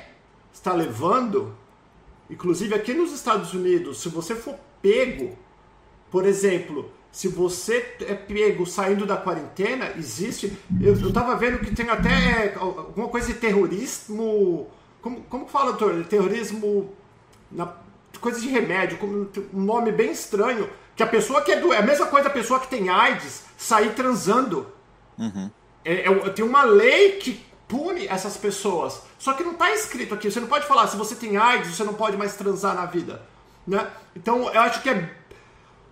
[0.53, 1.55] está levando,
[2.31, 5.37] Inclusive aqui nos Estados Unidos, se você for pego,
[6.11, 10.57] por exemplo, se você é pego saindo da quarentena, existe.
[10.81, 14.69] Eu, eu tava vendo que tem até alguma coisa de terrorismo.
[15.03, 16.05] Como, como fala, doutor?
[16.05, 16.95] Terrorismo.
[17.51, 17.75] Na,
[18.21, 18.97] coisa de remédio,
[19.53, 20.71] um nome bem estranho.
[20.95, 21.73] Que a pessoa que é do.
[21.73, 24.69] É a mesma coisa da pessoa que tem AIDS sair transando.
[25.19, 25.51] Uhum.
[25.85, 29.01] É, é, tem uma lei que pune essas pessoas.
[29.19, 30.31] Só que não está escrito aqui.
[30.31, 33.23] Você não pode falar, se você tem AIDS, você não pode mais transar na vida.
[33.67, 33.89] Né?
[34.17, 35.15] Então, eu acho que é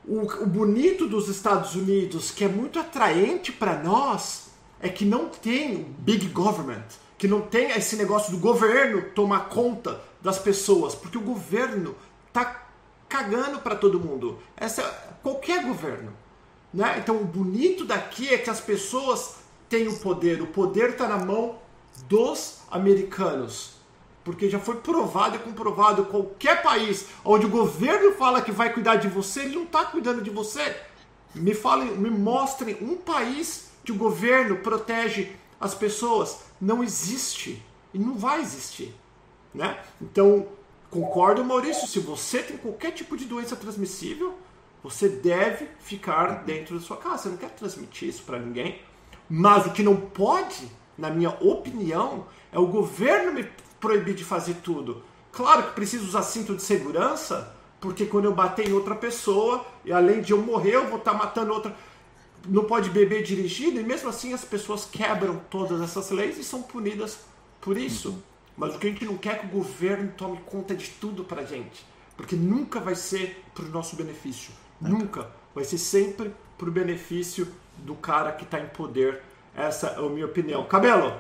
[0.05, 4.49] o, o bonito dos Estados Unidos, que é muito atraente para nós,
[4.81, 6.85] é que não tem big government,
[7.17, 11.95] que não tem esse negócio do governo tomar conta das pessoas, porque o governo
[12.33, 12.67] tá
[13.09, 14.39] cagando para todo mundo.
[14.57, 14.83] Essa
[15.23, 16.13] qualquer governo,
[16.73, 16.97] né?
[16.99, 19.37] Então o bonito daqui é que as pessoas
[19.69, 21.59] têm o poder, o poder está na mão
[22.03, 23.79] dos americanos.
[24.25, 28.97] Porque já foi provado e comprovado qualquer país onde o governo fala que vai cuidar
[28.97, 30.77] de você, ele não está cuidando de você.
[31.35, 36.41] Me falem, me mostrem um país que o governo protege as pessoas.
[36.61, 38.95] Não existe e não vai existir,
[39.55, 39.83] né?
[40.01, 40.49] Então
[40.91, 41.87] concordo, Maurício.
[41.87, 44.37] Se você tem qualquer tipo de doença transmissível,
[44.83, 47.25] você deve ficar dentro da sua casa.
[47.25, 48.81] Você não quer transmitir isso para ninguém.
[49.29, 54.55] Mas o que não pode na minha opinião, é o governo me proibir de fazer
[54.55, 55.03] tudo.
[55.31, 59.93] Claro que preciso usar cinto de segurança, porque quando eu bater em outra pessoa, e
[59.93, 61.75] além de eu morrer, eu vou estar tá matando outra.
[62.47, 66.63] Não pode beber dirigindo, e mesmo assim as pessoas quebram todas essas leis e são
[66.63, 67.21] punidas
[67.61, 68.11] por isso.
[68.11, 68.23] Uhum.
[68.57, 71.23] Mas o que a gente não quer é que o governo tome conta de tudo
[71.23, 71.87] pra gente.
[72.17, 74.53] Porque nunca vai ser pro nosso benefício.
[74.81, 75.31] Nunca.
[75.55, 77.47] Vai ser sempre pro benefício
[77.77, 79.23] do cara que está em poder
[79.57, 80.65] essa é a minha opinião.
[80.65, 81.13] Cabelo,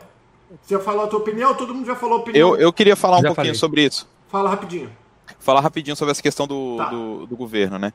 [0.62, 1.54] você falou a tua opinião?
[1.54, 2.50] Todo mundo já falou a opinião?
[2.50, 3.54] Eu, eu queria falar já um pouquinho falei.
[3.54, 4.08] sobre isso.
[4.28, 4.90] Fala rapidinho.
[5.38, 6.88] Falar rapidinho sobre essa questão do, tá.
[6.88, 7.92] do, do, governo, né?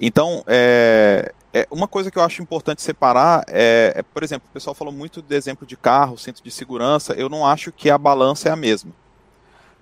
[0.00, 4.52] Então, é, é, uma coisa que eu acho importante separar é, é, por exemplo, o
[4.52, 7.12] pessoal falou muito do exemplo de carro, centro de segurança.
[7.14, 8.92] Eu não acho que a balança é a mesma.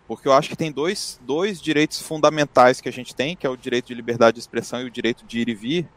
[0.07, 3.51] Porque eu acho que tem dois, dois direitos fundamentais que a gente tem, que é
[3.51, 5.89] o direito de liberdade de expressão e o direito de ir e vir,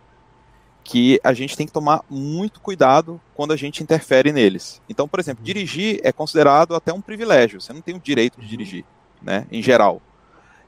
[0.84, 4.81] que a gente tem que tomar muito cuidado quando a gente interfere neles.
[4.89, 7.61] Então, por exemplo, dirigir é considerado até um privilégio.
[7.61, 8.84] Você não tem o direito de dirigir,
[9.21, 9.47] né?
[9.51, 10.01] Em geral.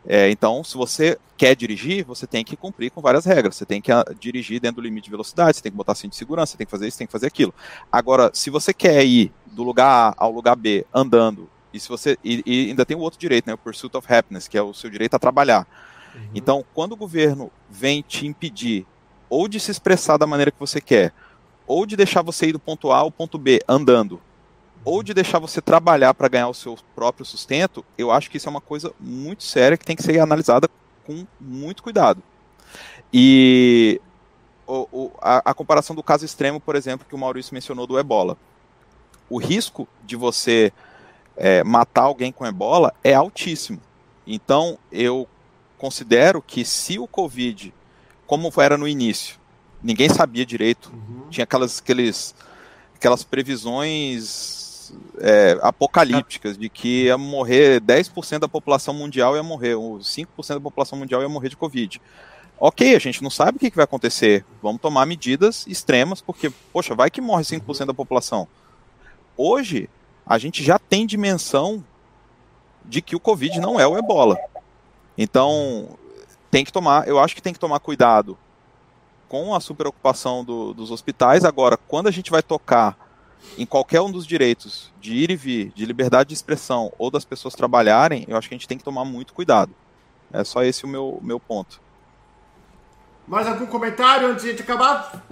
[0.08, 3.56] É, então, se você quer dirigir, você tem que cumprir com várias regras.
[3.56, 6.12] Você tem que ah, dirigir dentro do limite de velocidade, você tem que botar cinto
[6.12, 7.54] de segurança, você tem que fazer isso, tem que fazer aquilo.
[7.92, 12.18] Agora, se você quer ir do lugar A ao lugar B andando, e se você
[12.24, 14.74] e, e ainda tem o outro direito, né, o pursuit of happiness, que é o
[14.74, 15.68] seu direito a trabalhar.
[16.14, 16.30] Uhum.
[16.36, 18.86] Então, quando o governo vem te impedir
[19.36, 21.12] ou de se expressar da maneira que você quer,
[21.68, 24.22] ou de deixar você ir do ponto A ao ponto B andando,
[24.86, 28.48] ou de deixar você trabalhar para ganhar o seu próprio sustento, eu acho que isso
[28.48, 30.70] é uma coisa muito séria que tem que ser analisada
[31.06, 32.24] com muito cuidado.
[33.14, 34.00] E
[34.66, 38.00] o, o, a, a, comparação do caso extremo, por exemplo, que o Maurício mencionou do
[38.00, 38.38] ebola.
[39.30, 40.72] O risco de você
[41.36, 43.82] é, matar alguém com ebola é altíssimo.
[44.26, 45.28] Então, eu
[45.78, 47.74] considero que se o Covid
[48.26, 49.38] como era no início.
[49.82, 50.92] Ninguém sabia direito.
[50.92, 51.30] Uhum.
[51.30, 52.36] Tinha aquelas, aqueles,
[52.96, 60.00] aquelas previsões é, apocalípticas de que ia morrer 10% da população mundial ia morrer, ou
[60.00, 62.02] 5% da população mundial ia morrer de Covid.
[62.58, 64.46] Ok, a gente não sabe o que, vai acontecer.
[64.62, 67.86] Vamos tomar medidas extremas, porque, poxa, vai que morre 5% uhum.
[67.86, 68.48] da população.
[69.38, 69.90] Hoje,
[70.26, 71.84] a gente já tem dimensão
[72.84, 74.38] de que o Covid não é o ebola.
[75.18, 75.98] Então,
[76.56, 78.38] tem que tomar, eu acho que tem que tomar cuidado
[79.28, 81.44] com a superocupação do, dos hospitais.
[81.44, 82.98] Agora, quando a gente vai tocar
[83.58, 87.26] em qualquer um dos direitos de ir e vir, de liberdade de expressão ou das
[87.26, 89.74] pessoas trabalharem, eu acho que a gente tem que tomar muito cuidado.
[90.32, 91.82] É só esse o meu, meu ponto.
[93.28, 95.26] Mais algum comentário antes de acabar?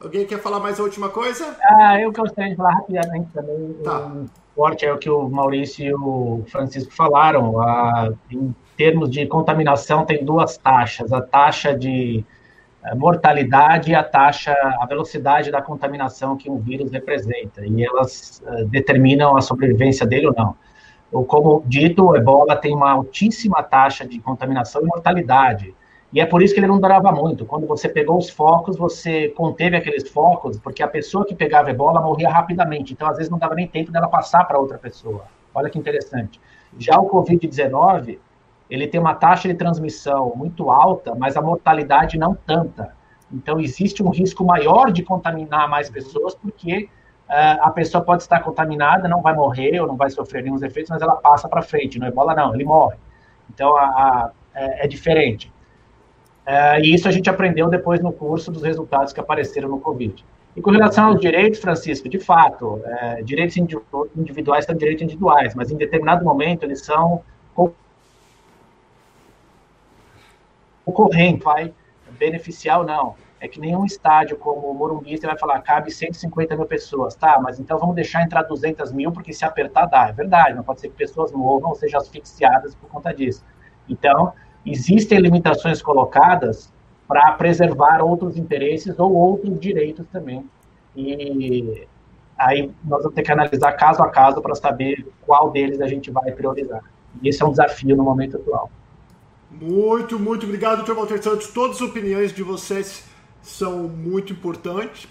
[0.00, 1.56] Alguém quer falar mais a última coisa?
[1.62, 3.74] Ah, eu gostaria de falar rapidamente também.
[3.84, 4.06] Tá.
[4.06, 7.60] Um forte é o que o Maurício e o Francisco falaram.
[7.60, 12.24] Ah, em termos de contaminação, tem duas taxas: a taxa de
[12.84, 18.42] eh, mortalidade e a taxa, a velocidade da contaminação que um vírus representa, e elas
[18.44, 20.56] uh, determinam a sobrevivência dele ou não.
[21.26, 25.74] Como dito, o ebola tem uma altíssima taxa de contaminação e mortalidade.
[26.10, 27.44] E é por isso que ele não durava muito.
[27.44, 32.00] Quando você pegou os focos, você conteve aqueles focos, porque a pessoa que pegava ebola
[32.00, 32.92] morria rapidamente.
[32.92, 35.24] Então, às vezes, não dava nem tempo dela passar para outra pessoa.
[35.54, 36.40] Olha que interessante.
[36.78, 38.18] Já o Covid-19,
[38.72, 42.94] ele tem uma taxa de transmissão muito alta, mas a mortalidade não tanta.
[43.30, 46.88] Então, existe um risco maior de contaminar mais pessoas, porque
[47.28, 50.88] uh, a pessoa pode estar contaminada, não vai morrer ou não vai sofrer nenhum efeitos,
[50.88, 51.98] mas ela passa para frente.
[51.98, 52.96] No ebola, não, ele morre.
[53.52, 55.52] Então, a, a, é, é diferente.
[56.46, 60.24] É, e isso a gente aprendeu depois no curso dos resultados que apareceram no Covid.
[60.56, 63.54] E com relação aos direitos, Francisco, de fato, é, direitos
[64.16, 67.22] individuais são direitos individuais, mas em determinado momento eles são
[70.84, 71.72] concorrentes, vai
[72.18, 73.14] beneficiar ou não.
[73.40, 77.40] É que nenhum estádio como o Morumbi, você vai falar, cabe 150 mil pessoas, tá,
[77.42, 80.08] mas então vamos deixar entrar 200 mil, porque se apertar dá.
[80.08, 83.44] É verdade, não pode ser que pessoas morram ou sejam asfixiadas por conta disso.
[83.88, 84.32] Então,
[84.64, 86.72] existem limitações colocadas
[87.08, 90.48] para preservar outros interesses ou outros direitos também.
[90.94, 91.86] E
[92.38, 96.10] aí nós vamos ter que analisar caso a caso para saber qual deles a gente
[96.10, 96.82] vai priorizar.
[97.20, 98.70] E esse é um desafio no momento atual.
[99.60, 101.48] Muito, muito obrigado, doutor Walter Santos.
[101.48, 103.04] Todas as opiniões de vocês
[103.42, 105.06] são muito importantes,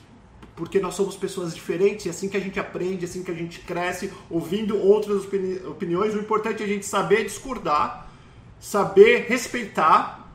[0.56, 3.32] porque nós somos pessoas diferentes, e é assim que a gente aprende, é assim que
[3.32, 6.16] a gente cresce, ouvindo outras opini opiniões.
[6.16, 8.10] O importante é a gente saber discordar,
[8.60, 10.28] saber respeitar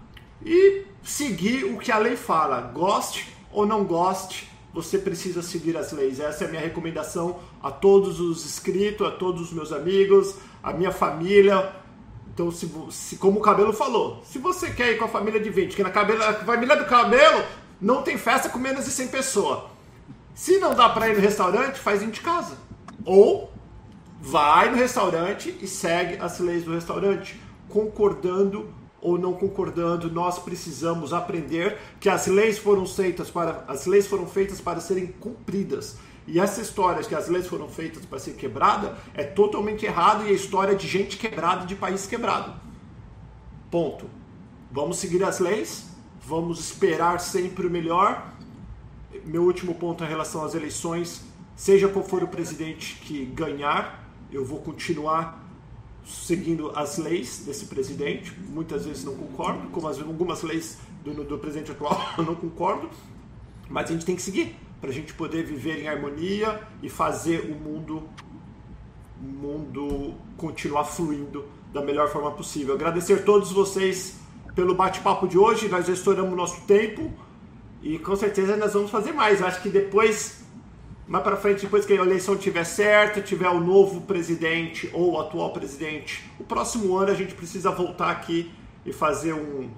[0.44, 2.60] e seguir o que a lei fala.
[2.60, 6.20] Goste ou não goste, você precisa seguir as leis.
[6.20, 10.72] Essa é a minha recomendação a todos os inscritos, a todos os meus amigos, a
[10.72, 11.84] minha família.
[12.36, 15.48] Então, se, se, como o Cabelo falou, se você quer ir com a família de
[15.48, 17.42] 20, que na cabelo, família do Cabelo
[17.80, 19.60] não tem festa com menos de 100 pessoas.
[20.34, 22.58] Se não dá para ir no restaurante, faz em de casa.
[23.06, 23.50] Ou
[24.20, 28.68] vai no restaurante e segue as leis do restaurante concordando
[29.00, 34.26] ou não concordando, nós precisamos aprender que as leis foram feitas para as leis foram
[34.26, 35.96] feitas para serem cumpridas.
[36.26, 40.30] E essa história que as leis foram feitas para ser quebrada é totalmente errado e
[40.30, 42.52] é história de gente quebrada, de país quebrado.
[43.70, 44.10] Ponto.
[44.70, 45.86] Vamos seguir as leis,
[46.20, 48.34] vamos esperar sempre o melhor.
[49.24, 51.24] Meu último ponto em relação às eleições,
[51.54, 55.44] seja qual for o presidente que ganhar, eu vou continuar
[56.04, 58.36] seguindo as leis desse presidente.
[58.48, 62.90] Muitas vezes não concordo, como as, algumas leis do, do presidente atual eu não concordo,
[63.70, 67.40] mas a gente tem que seguir para a gente poder viver em harmonia e fazer
[67.50, 68.08] o mundo,
[69.20, 72.74] mundo continuar fluindo da melhor forma possível.
[72.74, 74.18] Agradecer a todos vocês
[74.54, 75.68] pelo bate-papo de hoje.
[75.68, 77.12] Nós já estouramos o nosso tempo
[77.82, 79.42] e com certeza nós vamos fazer mais.
[79.42, 80.44] acho que depois
[81.06, 85.20] mais para frente, depois que a eleição tiver certa, tiver o novo presidente ou o
[85.20, 88.50] atual presidente, o próximo ano a gente precisa voltar aqui
[88.84, 89.70] e fazer um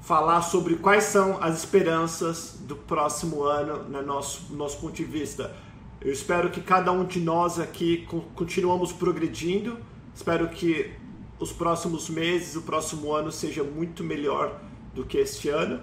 [0.00, 5.54] falar sobre quais são as esperanças do próximo ano no nosso nosso ponto de vista.
[6.00, 9.78] Eu espero que cada um de nós aqui continuamos progredindo.
[10.14, 10.92] Espero que
[11.38, 14.60] os próximos meses, o próximo ano seja muito melhor
[14.94, 15.80] do que este ano.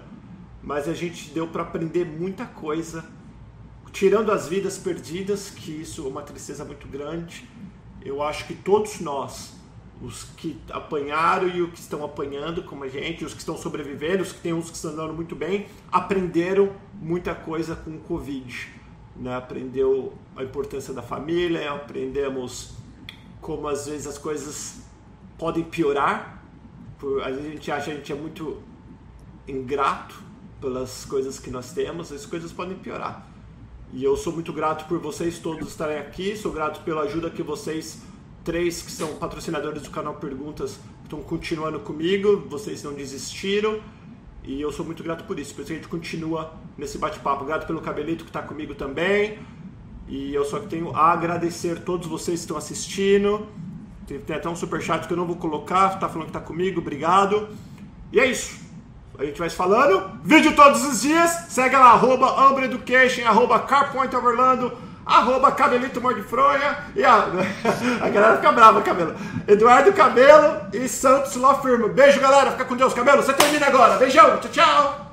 [0.62, 3.04] Mas a gente deu para aprender muita coisa
[3.96, 7.48] tirando as vidas perdidas, que isso é uma tristeza muito grande,
[8.04, 9.54] eu acho que todos nós,
[10.02, 14.22] os que apanharam e os que estão apanhando, como a gente, os que estão sobrevivendo,
[14.22, 18.68] os que tem uns que estão andando muito bem, aprenderam muita coisa com o Covid.
[19.16, 19.34] Né?
[19.34, 22.74] Aprendeu a importância da família, aprendemos
[23.40, 24.82] como às vezes as coisas
[25.38, 26.42] podem piorar.
[26.98, 28.62] Por, a gente acha que a gente é muito
[29.48, 30.14] ingrato
[30.60, 33.26] pelas coisas que nós temos, as coisas podem piorar.
[33.92, 37.42] E eu sou muito grato por vocês todos estarem aqui, sou grato pela ajuda que
[37.42, 38.02] vocês
[38.46, 43.80] três que são patrocinadores do canal Perguntas estão continuando comigo, vocês não desistiram.
[44.44, 45.52] E eu sou muito grato por isso.
[45.52, 47.44] Por isso a gente continua nesse bate-papo.
[47.44, 49.40] Grato pelo Cabelito que está comigo também.
[50.06, 53.48] E eu só tenho a agradecer a todos vocês que estão assistindo.
[54.06, 56.80] Tem, tem até um superchat que eu não vou colocar, tá falando que tá comigo,
[56.80, 57.48] obrigado.
[58.12, 58.60] E é isso.
[59.18, 60.20] A gente vai se falando.
[60.22, 61.30] Vídeo todos os dias.
[61.48, 64.14] Segue lá, arroba Amber Education, arroba Carpoint
[65.06, 66.78] arroba Cabelito Mordifronha.
[66.94, 67.28] E a,
[68.02, 69.14] a galera fica brava, Cabelo.
[69.46, 71.88] Eduardo Cabelo e Santos Law Firma.
[71.88, 72.50] Beijo, galera.
[72.50, 73.22] Fica com Deus, Cabelo.
[73.22, 73.96] Você termina agora.
[73.96, 74.38] Beijão.
[74.38, 75.05] Tchau, tchau.